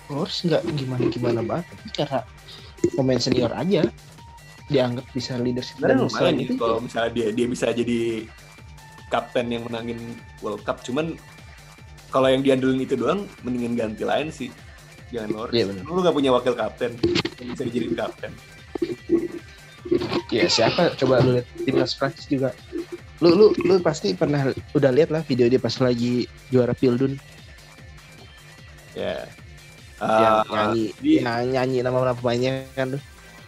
Wolves 0.09 0.41
nggak 0.41 0.65
gimana 0.73 1.05
gimana 1.13 1.41
banget 1.45 1.67
tapi 1.69 1.89
karena 1.93 2.21
pemain 2.95 3.21
senior 3.21 3.53
aja 3.53 3.85
dianggap 4.65 5.05
bisa 5.13 5.37
leadership 5.37 5.77
dan 5.77 6.01
lumayan 6.01 6.41
itu 6.41 6.57
kalau 6.57 6.81
misalnya 6.81 7.13
dia 7.13 7.29
dia 7.31 7.47
bisa 7.47 7.69
jadi 7.69 8.25
kapten 9.13 9.53
yang 9.53 9.63
menangin 9.69 10.01
World 10.41 10.65
Cup. 10.65 10.81
Cuman 10.81 11.15
kalau 12.09 12.33
yang 12.33 12.41
diandelin 12.41 12.81
itu 12.81 12.97
doang 12.97 13.29
mendingan 13.45 13.77
ganti 13.77 14.03
lain 14.03 14.33
sih. 14.33 14.49
Jangan 15.13 15.31
Loris 15.31 15.53
Iya, 15.55 15.65
benar. 15.69 15.83
lu 15.85 16.01
nggak 16.01 16.17
punya 16.17 16.31
wakil 16.33 16.55
kapten 16.57 16.97
yang 17.39 17.49
bisa 17.53 17.63
dijadiin 17.69 17.95
kapten. 17.95 18.33
Ya 20.33 20.49
siapa? 20.49 20.97
Coba 20.97 21.21
lu 21.21 21.39
lihat 21.39 21.47
timnas 21.63 21.93
Prancis 21.95 22.25
juga. 22.27 22.57
Lu 23.21 23.31
lu 23.37 23.47
lu 23.63 23.79
pasti 23.79 24.17
pernah 24.17 24.49
udah 24.73 24.91
lihat 24.91 25.13
lah 25.13 25.21
video 25.23 25.47
dia 25.47 25.61
pas 25.61 25.77
lagi 25.79 26.25
juara 26.49 26.73
Pildun. 26.73 27.21
Ya. 28.97 29.29
Yang 30.01 30.35
Ah, 30.35 30.43
nyanyi 30.51 30.85
yang 31.23 31.45
nyanyi 31.55 31.79
nama 31.81 31.97
nama 32.03 32.17
pemainnya 32.19 32.67
kan 32.75 32.99
tuh 32.99 33.03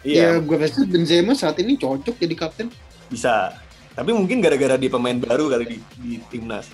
iya 0.07 0.23
Ya 0.29 0.39
gue 0.39 0.55
rasa 0.55 0.81
Benzema 0.83 1.35
saat 1.35 1.59
ini 1.59 1.75
cocok 1.75 2.15
jadi 2.15 2.31
kapten. 2.33 2.67
bisa 3.07 3.51
tapi 3.91 4.11
mungkin 4.11 4.39
gara-gara 4.39 4.75
dia 4.75 4.87
pemain 4.87 5.17
baru 5.17 5.49
kali 5.49 5.65
di, 5.67 5.77
di 5.97 6.11
timnas 6.27 6.71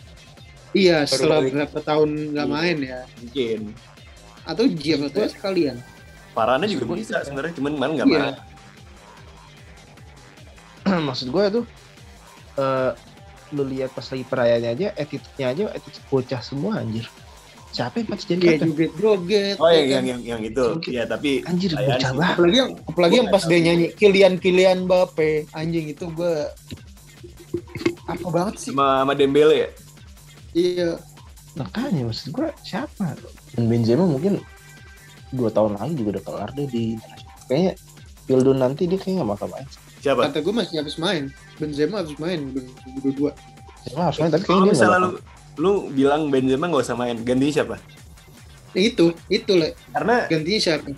Iya, 0.72 1.06
setelah 1.06 1.38
balik. 1.40 1.54
berapa 1.54 1.80
tahun 1.82 2.10
nggak 2.34 2.46
Iya. 2.46 2.54
main 2.54 2.78
ya. 2.80 3.00
mungkin 3.18 3.60
Atau 4.44 4.66
Giroud 4.68 5.10
atau 5.10 5.30
sekalian. 5.30 5.78
Parana 6.34 6.66
juga 6.66 6.84
Maksud 6.84 7.00
bisa 7.00 7.16
itu, 7.16 7.26
sebenarnya 7.26 7.54
cuman 7.56 7.74
mana 7.74 7.92
nggak 7.96 8.08
Iya. 8.08 8.18
main 8.20 8.36
maksud 11.08 11.28
gua 11.30 11.48
tuh 11.50 11.66
eh 12.56 12.92
lu 13.52 13.64
lihat 13.64 13.94
pas 13.94 14.04
lagi 14.04 14.26
perayaannya 14.26 14.70
aja 14.72 14.88
attitude-nya 14.96 15.46
aja 15.48 15.64
attitude 15.72 16.06
bocah 16.08 16.42
semua 16.42 16.82
anjir 16.82 17.06
siapa 17.74 18.06
yang 18.06 18.10
pasti 18.14 18.38
jadi 18.38 18.46
Iya 18.62 18.88
joget. 18.94 19.56
oh 19.58 19.68
ya 19.68 19.82
yang 19.82 20.06
yang 20.06 20.06
yang, 20.06 20.22
yang 20.22 20.42
itu. 20.46 20.66
Oke. 20.78 20.94
ya 20.94 21.04
tapi 21.10 21.42
anjir 21.50 21.74
bocah 21.74 21.98
sih. 21.98 22.14
banget. 22.14 22.36
Apalagi 22.38 22.58
yang 22.62 22.72
apalagi 22.86 23.16
yang 23.18 23.30
pas 23.34 23.44
dia 23.50 23.60
nyanyi 23.60 23.86
Kylian 23.98 24.34
Kylian 24.38 24.78
Mbappe. 24.86 25.50
Anjing 25.58 25.90
itu 25.90 26.06
gue 26.14 26.34
apa 28.06 28.28
banget 28.30 28.56
sih? 28.62 28.72
Sama, 28.72 29.02
sama 29.02 29.14
Dembele 29.18 29.56
ya? 29.58 29.70
Iya. 30.54 30.90
Makanya 31.58 32.10
maksud 32.10 32.30
gua 32.34 32.50
siapa? 32.62 33.18
Dan 33.58 33.70
Benzema 33.70 34.06
mungkin 34.06 34.42
dua 35.34 35.50
tahun 35.50 35.78
lagi 35.82 35.98
juga 35.98 36.10
udah 36.18 36.24
kelar 36.30 36.50
deh 36.54 36.70
di 36.70 36.98
kayaknya 37.50 37.74
Pildun 38.24 38.58
nanti 38.62 38.88
dia 38.88 38.96
kayaknya 39.02 39.26
nggak 39.26 39.32
bakal 39.36 39.48
main. 39.52 39.68
Siapa? 40.00 40.20
Kata 40.30 40.40
gue 40.46 40.54
masih 40.54 40.76
harus 40.80 40.96
main. 41.02 41.24
Benzema 41.58 42.06
harus 42.06 42.16
main 42.22 42.40
2022 43.02 43.34
Benzema 43.84 44.04
harus 44.10 44.18
main 44.22 44.32
tapi 44.32 44.44
kalau 44.46 44.62
kayaknya 44.62 44.70
dia 44.70 44.74
misalnya 44.78 45.00
lu 45.02 45.10
lu 45.56 45.90
bilang 45.90 46.28
Benzema 46.28 46.66
nggak 46.66 46.84
usah 46.84 46.94
main. 46.94 47.18
Gantinya 47.18 47.54
siapa? 47.54 47.76
Itu 48.72 49.14
itu 49.28 49.52
le. 49.54 49.78
Karena 49.90 50.26
gantinya 50.26 50.62
siapa? 50.62 50.90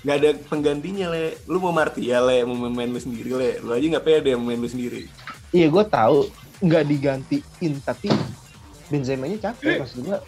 nggak 0.00 0.16
ada 0.16 0.30
penggantinya 0.46 1.06
le. 1.08 1.36
Lu 1.44 1.58
mau 1.58 1.70
Martial 1.70 2.24
le 2.24 2.42
mau 2.42 2.56
main 2.66 2.88
lu 2.88 2.96
sendiri 2.96 3.30
le. 3.30 3.50
Lu 3.60 3.70
aja 3.70 3.86
nggak 3.86 4.02
pede 4.02 4.32
mau 4.32 4.46
main 4.46 4.56
lu 4.56 4.66
sendiri. 4.66 5.06
Iya 5.50 5.68
gue 5.68 5.84
tahu. 5.86 6.26
Nggak 6.60 6.84
digantiin 6.86 7.72
tapi 7.80 8.08
Benzema 8.86 9.24
nya 9.24 9.34
Eh, 9.34 9.40
capek 9.40 9.76
maksud 9.78 10.00
gue. 10.02 10.18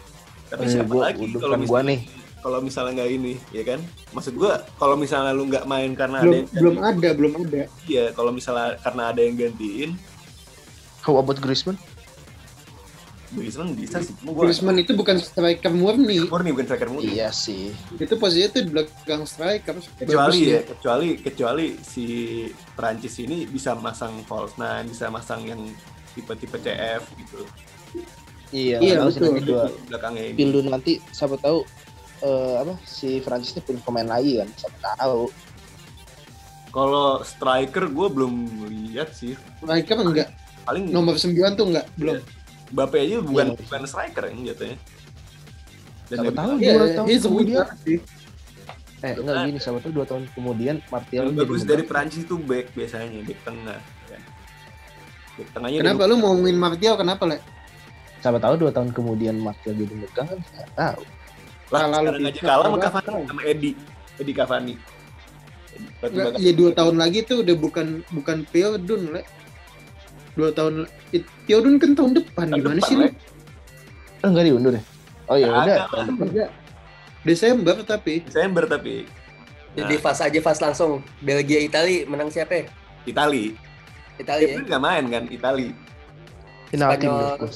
tapi 0.45 0.63
Eh, 0.63 0.69
siapa 0.69 0.87
gua- 0.87 1.05
lagi 1.07 1.25
kalau 1.25 1.33
bukan 1.33 1.49
gua 1.59 1.59
misalnya 1.59 1.89
nih. 1.89 1.99
kalau 2.39 2.59
misalnya 2.59 2.91
nggak 2.93 3.09
ini 3.11 3.33
ya 3.49 3.63
kan? 3.65 3.79
Maksud 4.11 4.33
gua 4.33 4.53
kalau 4.73 4.95
misalnya 4.95 5.31
lu 5.31 5.43
nggak 5.45 5.65
main 5.65 5.91
karena 5.93 6.17
ada 6.17 6.23
belum 6.23 6.37
yang 6.37 6.47
belum 6.53 6.73
gantiin, 6.75 6.93
ada 6.93 7.09
belum 7.11 7.31
ada. 7.39 7.61
Iya 7.83 8.05
kalau 8.11 8.31
misalnya 8.31 8.67
karena 8.79 9.03
ada 9.09 9.19
yang 9.19 9.35
gantiin. 9.35 9.89
How 11.01 11.17
about 11.17 11.37
Griezmann? 11.37 11.75
Griezmann 13.33 13.73
bisa 13.73 13.97
sih 13.99 14.13
Cuma 14.21 14.31
gua 14.37 14.45
Griezmann 14.45 14.77
itu 14.77 14.93
bukan 14.93 15.17
striker 15.17 15.73
murni. 15.73 16.29
Murni 16.29 16.49
bukan 16.53 16.65
striker 16.69 16.89
murni. 16.89 17.17
Iya 17.17 17.33
sih. 17.33 17.73
itu 17.97 18.13
posisinya 18.17 18.49
tuh 18.53 18.61
di 18.61 18.69
belakang 18.69 19.23
striker 19.25 19.75
kecuali 19.97 20.37
ya 20.53 20.61
kecuali 20.61 21.07
kecuali 21.17 21.65
si 21.81 22.05
Prancis 22.77 23.17
ini 23.19 23.49
bisa 23.49 23.73
masang 23.73 24.21
false 24.29 24.55
nine 24.61 24.89
bisa 24.89 25.09
masang 25.09 25.41
yang 25.49 25.61
tipe-tipe 26.13 26.57
CF 26.61 27.03
gitu. 27.17 27.41
Iya. 28.53 28.77
Iya, 28.85 28.95
betul. 29.09 29.33
nanti 29.33 29.49
gua 29.49 29.65
belakangnya 29.89 30.23
ini. 30.29 30.61
Nanti 30.69 30.93
siapa 31.09 31.35
tahu 31.41 31.65
eh, 32.21 32.55
apa 32.61 32.73
si 32.85 33.17
Prancis 33.25 33.57
ini 33.57 33.61
punya 33.65 33.81
pemain 33.81 34.09
lagi 34.09 34.39
kan 34.39 34.49
siapa 34.55 34.77
tahu. 34.97 35.25
kalau 36.73 37.21
striker 37.21 37.85
gue 37.85 38.07
belum 38.09 38.33
lihat 38.65 39.13
sih. 39.13 39.37
Striker 39.61 39.93
enggak? 39.93 40.33
Paling 40.65 40.89
nomor 40.89 41.21
9 41.21 41.53
tuh 41.53 41.69
enggak? 41.69 41.85
Belum 41.93 42.17
Mbappe 42.73 42.97
aja 42.97 43.15
bukan 43.19 43.45
Iya. 43.47 43.59
bukan 43.59 43.81
striker 43.85 44.23
yang 44.27 44.39
jatuhnya 44.45 44.77
dan 46.03 46.17
Siapa 46.19 46.31
tahu 46.33 46.51
iya 46.57 46.71
dua 46.73 46.87
tahun 46.91 47.05
dia 47.05 47.17
sebut 47.17 47.31
kemudian. 47.39 47.65
sih. 47.79 47.99
Eh 48.99 49.13
enggak 49.13 49.35
gini 49.43 49.59
siapa 49.59 49.77
tahu 49.79 49.91
dua 49.93 50.05
tahun 50.05 50.23
kemudian 50.31 50.75
Martial 50.85 51.23
yang 51.23 51.31
jadi 51.31 51.41
bagus 51.43 51.61
dari 51.63 51.83
Prancis 51.83 52.21
itu 52.21 52.35
back 52.35 52.65
biasanya 52.71 53.19
back 53.21 53.39
tengah. 53.41 53.79
Ya. 54.07 54.19
back 55.33 55.47
tengahnya 55.51 55.77
kenapa 55.79 56.01
lu 56.03 56.15
mau 56.15 56.31
ngomongin 56.31 56.55
Martial 56.55 56.95
kenapa 56.95 57.23
le? 57.25 57.37
Siapa 58.19 58.37
tahu 58.37 58.53
dua 58.57 58.71
tahun 58.71 58.89
kemudian 58.89 59.35
Martial 59.37 59.73
jadi 59.73 59.93
megang 59.93 60.27
kan 60.27 60.37
nggak 60.39 60.69
tahu. 60.73 61.01
lah 61.65 61.79
Kalah 61.81 61.99
lu 61.99 62.05
sekarang 62.05 62.23
aja 62.23 62.39
kalah 62.41 62.65
sama 62.65 62.77
Cavani 62.79 63.23
sama 63.23 63.41
Edi. 63.43 63.71
Edi 64.15 64.31
Cavani. 64.31 64.73
Batu 65.95 66.11
Enggak, 66.11 66.25
bakar. 66.29 66.39
ya 66.39 66.51
dua 66.53 66.69
tahun 66.71 66.95
lagi 66.95 67.19
tuh 67.23 67.37
udah 67.41 67.55
bukan 67.55 67.85
bukan 68.09 68.37
Piodun 68.45 69.01
le 69.09 69.21
dua 70.33 70.49
tahun 70.49 70.85
Piodun 71.43 71.77
kan 71.77 71.93
tahun 71.93 72.11
depan 72.15 72.45
Tahun 72.47 72.57
gimana 72.57 72.75
depan, 72.75 72.87
sih 72.87 72.95
lu 72.95 73.01
Le. 73.01 73.09
Eh, 74.15 74.25
enggak 74.25 74.45
diundur 74.45 74.73
ya? 74.73 74.83
Oh 75.25 75.35
iya 75.35 75.47
udah. 75.49 75.77
Desember 77.21 77.75
tapi 77.81 78.21
Desember 78.21 78.63
tapi 78.65 79.05
Jadi 79.73 79.89
Nah. 79.91 80.01
fast 80.01 80.21
aja 80.21 80.37
fast 80.37 80.61
langsung. 80.61 81.01
Belgia 81.19 81.57
Itali 81.57 82.03
menang 82.03 82.29
siapa 82.29 82.53
ya? 82.55 82.63
Itali 83.03 83.57
Itali 84.15 84.43
ya. 84.47 84.57
nggak 84.59 84.77
main 84.79 85.03
kan 85.07 85.23
Itali 85.27 85.73
Final 86.69 86.89
tim 86.95 87.09
Spanyol. 87.09 87.37
gue. 87.39 87.51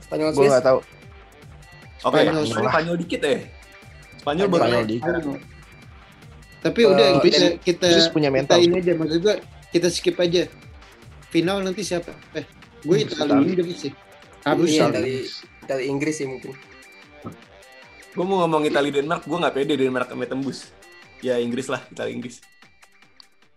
Spanyol 0.00 0.28
Gue 0.28 0.36
Swiss. 0.38 0.50
nggak 0.50 0.64
tahu. 0.64 0.78
oke 2.00 2.14
Spanyol, 2.14 2.42
Spanyol, 2.42 2.68
Spanyol 2.68 2.96
dikit 2.98 3.20
ya 3.20 3.36
Spanyol 4.18 4.46
baru 4.46 4.60
Spanyol 4.60 4.78
main. 4.78 4.88
di. 4.88 4.96
tapi 6.58 6.80
Eh, 6.80 6.88
udah 6.88 7.08
tapi 7.14 7.28
kita 7.28 7.46
kita 7.62 7.86
Swiss 7.90 8.08
punya 8.08 8.28
kita 8.28 8.36
mental. 8.38 8.58
ini 8.58 8.74
aja 8.76 8.92
maksud 8.94 9.18
gua 9.20 9.34
kita 9.68 9.88
skip 9.88 10.16
aja 10.16 10.42
final 11.28 11.60
nanti 11.60 11.82
siapa 11.82 12.12
eh 12.32 12.44
gue 12.78 12.94
Hmm, 12.94 13.04
Itali 13.04 13.20
Itali. 13.24 13.44
Inggris 13.44 13.78
sih 13.78 13.92
harus 14.40 14.68
Iya. 14.68 14.84
Itali, 14.88 15.14
Itali 15.60 15.84
Inggris 15.86 16.14
sih 16.14 16.26
mungkin. 16.26 16.52
gue 18.08 18.24
mau 18.24 18.42
ngomong 18.42 18.64
Itali 18.64 18.90
Denmark 18.90 19.22
gue 19.22 19.36
nggak 19.36 19.54
pede 19.54 19.74
Denmark 19.76 20.08
sampai 20.08 20.26
tembus 20.26 20.58
ya 21.20 21.36
Inggris 21.36 21.66
lah 21.66 21.82
Itali 21.86 22.12
Inggris 22.12 22.40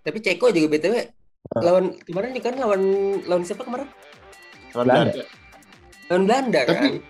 Tapi 0.02 0.18
Ceko 0.18 0.50
juga 0.50 0.68
BTW 0.70 0.96
Ah. 1.52 1.62
lawan 1.62 1.98
kemarin 2.00 2.32
kan 2.38 2.54
lawan 2.56 2.82
lawan 3.24 3.44
siapa 3.44 3.62
kemarin? 3.62 3.90
Lawan 4.72 4.86
Belanda. 4.86 5.12
Belanda. 5.12 5.24
Lawan 6.08 6.24
Belanda 6.24 6.60
kan. 6.62 6.74
Tapi- 6.78 7.02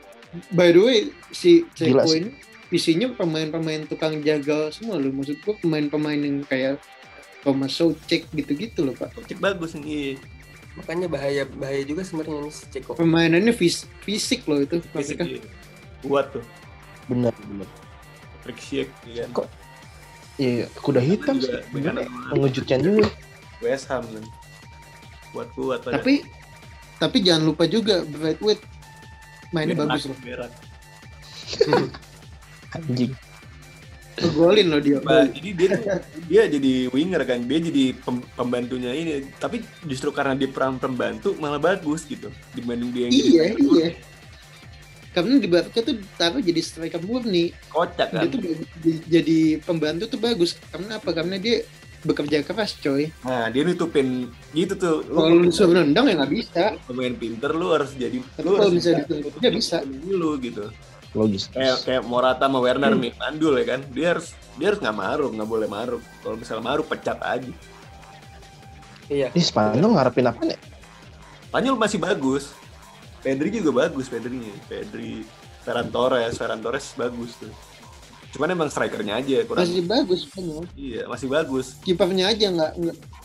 by 0.50 0.70
the 0.70 0.82
way 0.82 1.00
si 1.30 1.68
Ceko 1.70 2.08
ini 2.10 2.32
isinya 2.70 3.12
pemain-pemain 3.12 3.84
tukang 3.86 4.20
jagal 4.22 4.72
semua 4.72 4.96
loh 4.96 5.12
maksud 5.12 5.36
gua 5.42 5.56
pemain-pemain 5.58 6.16
yang 6.18 6.40
kayak 6.42 6.80
Thomas 7.42 7.72
Soucek 7.72 8.32
gitu-gitu 8.32 8.82
loh 8.82 8.96
pak 8.96 9.12
Cek 9.22 9.38
bagus 9.38 9.76
nih 9.76 10.16
Makanya 10.72 11.08
bahaya 11.08 11.44
bahaya 11.52 11.84
juga 11.84 12.02
sebenarnya 12.02 12.48
nih 12.48 12.54
si 12.54 12.64
Ceko. 12.70 12.96
permainannya 12.96 13.52
fis- 13.52 13.88
fisik 14.00 14.46
loh 14.46 14.60
itu 14.60 14.80
Fisik 14.90 15.20
mereka 15.20 15.24
dia. 15.28 15.42
kuat 16.02 16.26
tuh 16.32 16.44
Bener 17.06 17.34
bener. 17.44 17.68
Trick 18.42 18.58
Sheik 18.58 18.90
ya. 19.06 19.28
Kok 19.30 19.48
Iya, 20.36 20.66
kuda 20.76 20.98
hitam 20.98 21.38
sih. 21.38 21.54
Mengejutkan 22.32 22.80
juga. 22.82 23.06
West 23.60 23.86
Ham 23.88 24.02
kan 24.02 24.26
kuat 25.32 25.48
kuat 25.54 25.80
tapi 25.82 26.26
tapi 26.98 27.18
jangan 27.20 27.46
lupa 27.46 27.64
juga 27.64 28.02
Brightwood 28.04 28.58
mainnya 29.52 29.76
Berak, 29.76 29.90
bagus 29.92 30.04
loh 30.08 30.18
berak. 30.20 30.52
Anjing. 32.76 33.12
Ngegolin 34.14 34.68
loh 34.68 34.80
dia. 34.80 34.98
Bah, 35.00 35.24
jadi 35.26 35.50
dia 35.54 35.70
dia 36.26 36.42
jadi 36.48 36.74
winger 36.88 37.24
kan, 37.24 37.40
dia 37.42 37.60
jadi 37.60 37.84
pem- 37.96 38.28
pembantunya 38.32 38.92
ini. 38.92 39.12
Tapi 39.34 39.60
justru 39.84 40.10
karena 40.10 40.34
dia 40.34 40.48
peran 40.48 40.76
pembantu 40.76 41.34
malah 41.36 41.58
bagus 41.58 42.04
gitu 42.04 42.28
dibanding 42.52 42.90
dia 42.90 43.04
yang 43.04 43.14
jadi 43.14 43.24
Iya, 43.24 43.44
iya. 43.56 43.90
Karena 45.12 45.36
di 45.36 45.46
Barca 45.46 45.80
tuh 45.82 46.00
taruh 46.16 46.40
jadi 46.40 46.60
striker 46.60 47.00
murni. 47.02 47.52
kocak 47.68 48.10
Dia 48.10 48.20
kan. 48.22 48.32
tuh 48.32 48.40
di- 48.80 49.04
jadi 49.06 49.38
pembantu 49.60 50.08
tuh 50.08 50.18
bagus. 50.18 50.56
Karena 50.68 50.96
apa? 50.98 51.12
Karena 51.12 51.36
dia 51.36 51.68
bekerja 52.02 52.42
keras, 52.42 52.80
coy. 52.80 53.12
Nah 53.22 53.46
dia 53.48 53.62
nutupin 53.62 54.32
gitu 54.52 54.74
tuh. 54.74 55.04
Kalau 55.04 55.28
lu 55.30 55.46
disuruh 55.46 55.76
nendang 55.78 56.08
ya 56.08 56.16
nggak 56.16 56.32
bisa. 56.32 56.64
pemain 56.88 57.12
pinter 57.14 57.52
lu 57.52 57.70
harus 57.70 57.92
jadi 57.94 58.24
Tapi 58.24 58.42
lu 58.42 58.56
kalau 58.56 58.72
harus 58.72 58.82
ditutup, 58.82 59.32
dia 59.38 59.52
bisa. 59.52 59.78
dulu 59.84 60.40
gitu. 60.40 60.66
Logis. 61.12 61.52
Kayak 61.52 61.78
kayak 61.84 62.04
Morata 62.08 62.48
sama 62.48 62.60
Werner 62.64 62.96
nih 62.96 63.12
mandul 63.20 63.60
ya 63.60 63.66
kan. 63.76 63.82
Dia 63.92 64.16
harus 64.16 64.32
dia 64.56 64.72
harus 64.72 64.80
nggak 64.80 64.98
maruk, 64.98 65.32
nggak 65.36 65.50
boleh 65.50 65.68
maruk. 65.68 66.04
Kalau 66.24 66.36
misalnya 66.40 66.64
maruk 66.64 66.88
pecat 66.88 67.20
aja. 67.20 67.54
Iya. 69.12 69.28
Ini 69.36 69.44
Spanyol 69.44 69.92
ngarepin 69.92 70.28
apa 70.32 70.42
nih? 70.48 70.60
Spanyol 71.52 71.76
masih 71.76 72.00
bagus. 72.00 72.56
Pedri 73.22 73.54
juga 73.54 73.86
bagus 73.86 74.10
Pedri 74.10 74.50
Pedri 74.66 75.22
Ferran 75.62 75.94
Torres, 75.94 76.40
Ferran 76.40 76.64
Torres 76.64 76.96
bagus 76.98 77.38
tuh. 77.38 77.54
Cuman 78.32 78.48
emang 78.50 78.68
strikernya 78.68 79.18
aja 79.18 79.44
kurang. 79.44 79.62
Masih 79.62 79.84
bagus 79.84 80.20
Spanyol. 80.24 80.64
Iya, 80.74 81.02
masih 81.06 81.28
bagus. 81.28 81.76
Kipernya 81.80 82.26
aja 82.28 82.48
nggak 82.48 82.72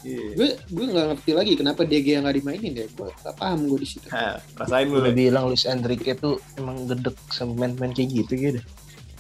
Iya. 0.02 0.22
gue 0.34 0.48
gue 0.66 0.84
nggak 0.88 1.06
ngerti 1.08 1.30
lagi 1.32 1.52
kenapa 1.54 1.82
DG 1.82 2.06
yang 2.12 2.22
nggak 2.22 2.36
dimainin 2.36 2.72
deh. 2.74 2.86
Gue 2.92 3.10
nggak 3.12 3.34
paham 3.34 3.58
gue 3.64 3.78
di 3.78 3.88
situ. 3.88 4.06
Rasain 4.52 4.86
lu. 4.86 4.98
Udah 4.98 5.08
Le. 5.08 5.16
bilang 5.16 5.46
Luis 5.46 5.62
Enrique 5.64 6.14
tuh 6.14 6.36
emang 6.54 6.84
gedek 6.84 7.14
sama 7.28 7.54
main-main 7.56 7.90
kayak 7.90 8.10
gitu 8.16 8.32
gitu. 8.34 8.60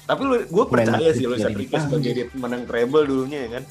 Tapi 0.04 0.20
lu 0.22 0.34
gue 0.40 0.64
percaya 0.66 1.10
sih 1.10 1.24
Luis 1.24 1.40
Enrique 1.40 1.70
jadi 1.70 1.82
sebagai 1.82 2.10
dia 2.12 2.26
pemenang 2.28 2.62
treble 2.64 3.02
dulunya 3.04 3.40
ya 3.42 3.50
kan. 3.56 3.64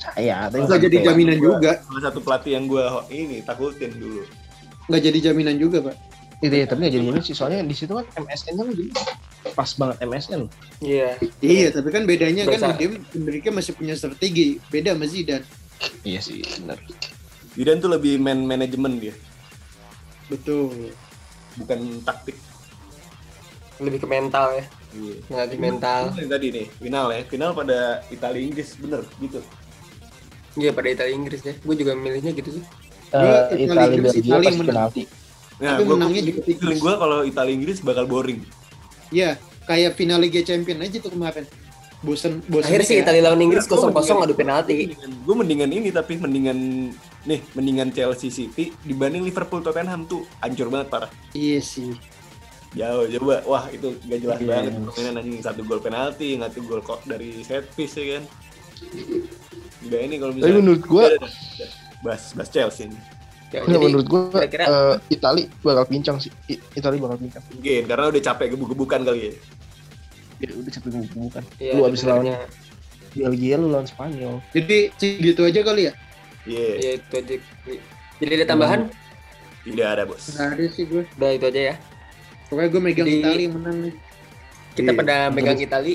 Saya, 0.00 0.48
tapi 0.48 0.64
Nggak 0.64 0.80
jadi 0.80 0.96
jaminan 1.04 1.36
Gua- 1.36 1.48
juga. 1.54 1.72
Salah 1.84 2.02
satu 2.02 2.18
pelatih 2.18 2.52
yang 2.56 2.64
gue 2.64 2.84
ini 3.10 3.38
takutin 3.40 3.92
dulu. 3.94 4.24
Nggak 4.88 5.02
jadi 5.02 5.18
jaminan 5.22 5.56
juga 5.56 5.78
pak. 5.82 5.96
Itu 6.40 6.54
ya, 6.56 6.64
tapi 6.64 6.88
nggak 6.88 6.94
jadi 6.96 7.20
sih. 7.20 7.34
Soalnya 7.36 7.60
di 7.68 7.76
situ 7.76 7.92
kan 7.92 8.06
MSN 8.16 8.54
kan 8.56 8.66
jadi 8.72 8.84
pas 9.52 9.70
banget 9.76 9.96
MSN. 10.04 10.42
Iya. 10.80 11.20
Iya, 11.44 11.68
tapi 11.76 11.88
kan 11.92 12.02
bedanya 12.08 12.48
Bisa. 12.48 12.72
kan 12.72 12.80
dia 12.80 12.88
Enrique 13.12 13.52
masih 13.52 13.72
punya 13.76 13.92
strategi. 13.92 14.56
Beda 14.72 14.96
sama 14.96 15.04
Zidane. 15.04 15.44
Iya 16.04 16.20
sih, 16.24 16.40
benar. 16.60 16.80
Zidane 17.52 17.80
tuh 17.80 17.90
lebih 17.92 18.16
main 18.20 18.40
manajemen 18.40 19.00
dia, 19.00 19.14
Betul. 20.30 20.92
bukan 21.60 22.00
taktik. 22.04 22.36
Lebih 23.80 24.04
ke 24.04 24.08
mental 24.08 24.46
ya. 24.60 24.64
Iya. 24.96 25.14
Ngelatih 25.28 25.58
mental. 25.58 26.00
Tadi 26.14 26.46
nih 26.52 26.66
final 26.78 27.06
ya, 27.12 27.20
final 27.26 27.50
pada 27.56 27.78
Italia 28.08 28.40
Inggris 28.40 28.76
bener 28.80 29.02
gitu. 29.18 29.40
Iya 30.58 30.70
pada 30.74 30.88
Italia 30.90 31.14
Inggris 31.14 31.40
ya. 31.44 31.54
Gue 31.62 31.74
juga 31.78 31.92
milihnya 31.94 32.32
gitu 32.34 32.60
sih. 32.60 32.64
Eh, 33.10 33.66
Italia 33.66 33.66
Italia 33.66 33.86
Inggris, 33.98 34.14
Belgia 34.14 34.50
menang. 34.54 34.68
penalti. 34.68 35.02
Nah, 35.60 35.76
Tapi 35.76 35.84
gua, 35.84 35.94
menangnya 35.94 36.22
juga 36.24 36.40
tipis. 36.40 36.56
feeling 36.58 36.80
gue 36.80 36.94
kalau 36.96 37.18
Italia 37.22 37.52
Inggris 37.52 37.78
bakal 37.80 38.04
boring. 38.04 38.40
Iya, 39.10 39.36
kayak 39.62 39.92
final 39.92 40.18
Liga 40.18 40.40
Champion 40.40 40.80
aja 40.80 40.96
tuh 40.96 41.12
kemarin. 41.12 41.44
Bosen 42.00 42.40
bosen. 42.42 42.64
Akhirnya 42.64 42.86
sih 42.86 42.96
Italia 42.98 43.22
lawan 43.22 43.40
Inggris 43.42 43.64
Gua 43.64 43.76
kosong 43.76 43.92
kosong 43.92 44.18
mendingan- 44.18 44.24
adu 44.26 44.34
penalti. 44.34 44.74
Gue 45.20 45.34
mendingan 45.36 45.68
ini 45.70 45.88
tapi 45.90 46.16
mendingan 46.16 46.58
nih 47.22 47.40
mendingan 47.52 47.92
Chelsea 47.92 48.32
City 48.32 48.72
dibanding 48.80 49.20
Liverpool 49.20 49.60
Tottenham 49.60 50.08
tuh 50.08 50.24
hancur 50.40 50.66
banget 50.66 50.88
parah. 50.88 51.10
Iya 51.30 51.60
sih. 51.60 51.92
Jauh 52.70 53.04
coba, 53.10 53.44
wah 53.44 53.64
itu 53.68 54.00
gak 54.00 54.16
jelas 54.18 54.38
Iya. 54.38 54.48
banget 54.48 54.72
permainan 54.80 55.14
anjing 55.18 55.42
satu 55.42 55.60
gol 55.60 55.78
penalti, 55.78 56.38
satu 56.38 56.58
gol 56.62 56.80
kok 56.80 57.04
dari 57.04 57.42
set 57.42 57.68
piece 57.70 57.92
ya 57.94 58.16
kan. 58.16 58.24
Udah 59.82 59.98
ini 59.98 60.16
kalau 60.16 60.30
Tapi 60.30 60.40
misalnya 60.40 60.56
menurut 60.56 60.82
gua, 60.82 61.04
Udah, 61.04 61.18
udah, 61.18 61.28
udah. 61.28 61.70
Bas, 62.00 62.22
bas 62.32 62.48
Chelsea 62.48 62.88
nih. 62.88 63.00
Ya, 63.50 63.60
nggak, 63.60 63.72
jadi 63.72 63.84
menurut 63.84 64.06
gua 64.06 64.22
kira-kira 64.30 64.64
eh, 64.64 64.94
Itali 65.10 65.42
bakal 65.60 65.84
pincang 65.86 66.16
sih. 66.16 66.30
I- 66.46 66.62
Itali 66.72 66.96
bakal 66.96 67.18
pincang. 67.18 67.42
Mungkin 67.50 67.82
karena 67.84 68.04
udah 68.06 68.22
capek 68.22 68.46
gebuk-gebukan 68.54 69.00
kali 69.02 69.20
ya. 69.20 69.32
Ya 70.40 70.48
udah 70.54 70.70
capek 70.70 70.88
bukan. 71.10 71.42
iya, 71.58 71.72
lu 71.74 71.82
abis 71.84 72.00
lawan. 72.06 72.24
Belgia 73.10 73.54
lu 73.58 73.66
lawan 73.68 73.84
Spanyol. 73.84 74.38
Jadi 74.54 74.78
gitu 74.96 75.42
aja 75.42 75.60
kali 75.60 75.90
ya. 75.90 75.92
Iya, 76.46 76.66
Iya 76.78 76.90
itu 76.96 77.12
aja. 77.12 77.34
Jadi 78.16 78.32
ada 78.34 78.46
tambahan? 78.46 78.80
tidak 79.60 79.86
ada 79.92 80.02
bos. 80.06 80.24
Nggak 80.30 80.48
ada 80.48 80.64
sih 80.70 80.84
gue. 80.86 81.02
Udah 81.18 81.30
itu 81.34 81.46
aja 81.46 81.60
ya. 81.60 81.74
Pokoknya 82.46 82.68
gue 82.70 82.80
megang 82.80 83.06
Di- 83.06 83.18
Italia 83.18 83.48
menang 83.50 83.76
nih. 83.82 83.94
Kita 84.72 84.90
Iya. 84.90 84.98
pada 84.98 85.14
megang 85.28 85.58
Itali. 85.58 85.94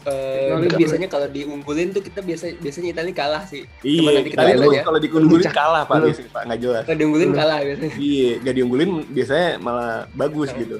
Eh, 0.00 0.48
boleh. 0.56 0.80
biasanya 0.80 1.08
kalau 1.12 1.28
diunggulin 1.28 1.92
tuh 1.92 2.00
kita 2.00 2.24
biasa 2.24 2.56
biasanya 2.56 2.88
Itali 2.96 3.12
kalah 3.12 3.44
sih. 3.44 3.68
Iya, 3.84 4.00
Cuman 4.00 4.12
nanti 4.16 4.30
kita 4.32 4.40
Itali 4.40 4.52
lihat 4.56 4.64
tuh 4.64 4.72
ya. 4.72 4.82
kalau 4.88 4.98
diunggulin 5.04 5.52
kalah 5.52 5.82
pak 5.84 5.96
biasanya 6.00 6.30
pak 6.32 6.42
nggak 6.48 6.60
jelas. 6.64 6.82
Kalau 6.88 6.98
diunggulin 7.04 7.30
kalah 7.36 7.58
biasanya. 7.60 7.94
Iya, 8.00 8.30
gak 8.40 8.54
diunggulin 8.56 8.90
biasanya 9.12 9.48
malah 9.60 9.92
bagus 10.16 10.48
gitu. 10.56 10.76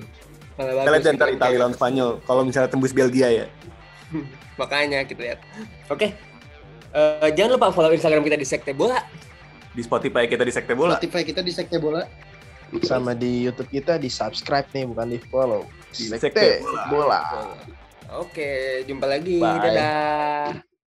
Malah 0.57 0.73
Kita 0.73 0.89
bagus 0.89 1.05
lihat 1.05 1.17
gitu. 1.21 1.37
Italia 1.37 1.59
lawan 1.61 1.75
Spanyol. 1.77 2.11
Kalau 2.25 2.43
misalnya 2.49 2.69
tembus 2.73 2.93
Belgia 2.97 3.29
ya. 3.29 3.47
Makanya 4.61 5.05
kita 5.05 5.21
lihat. 5.21 5.39
Oke. 5.93 6.17
Eh, 6.91 7.29
jangan 7.37 7.61
lupa 7.61 7.69
follow 7.77 7.93
Instagram 7.93 8.25
kita 8.25 8.41
di 8.41 8.49
Sekte 8.49 8.73
Bola. 8.73 9.05
Di 9.77 9.83
Spotify 9.85 10.25
kita 10.27 10.43
di 10.43 10.53
Sekte 10.53 10.73
Bola. 10.73 10.97
Spotify 10.97 11.23
kita 11.29 11.45
di 11.45 11.53
Sekte 11.53 11.77
Bola. 11.77 12.03
Sama 12.83 13.13
di 13.13 13.45
YouTube 13.51 13.69
kita 13.69 14.01
di 14.01 14.09
subscribe 14.09 14.65
nih 14.73 14.89
bukan 14.89 15.07
di 15.13 15.19
follow. 15.29 15.69
Di 15.93 16.09
Sekte 16.09 16.19
Sekte 16.25 16.49
Bola. 16.89 17.21
bola. 17.21 17.21
Oke, 18.19 18.83
jumpa 18.91 19.07
lagi. 19.07 19.39
Bye. 19.39 19.61
Dadah. 19.63 20.70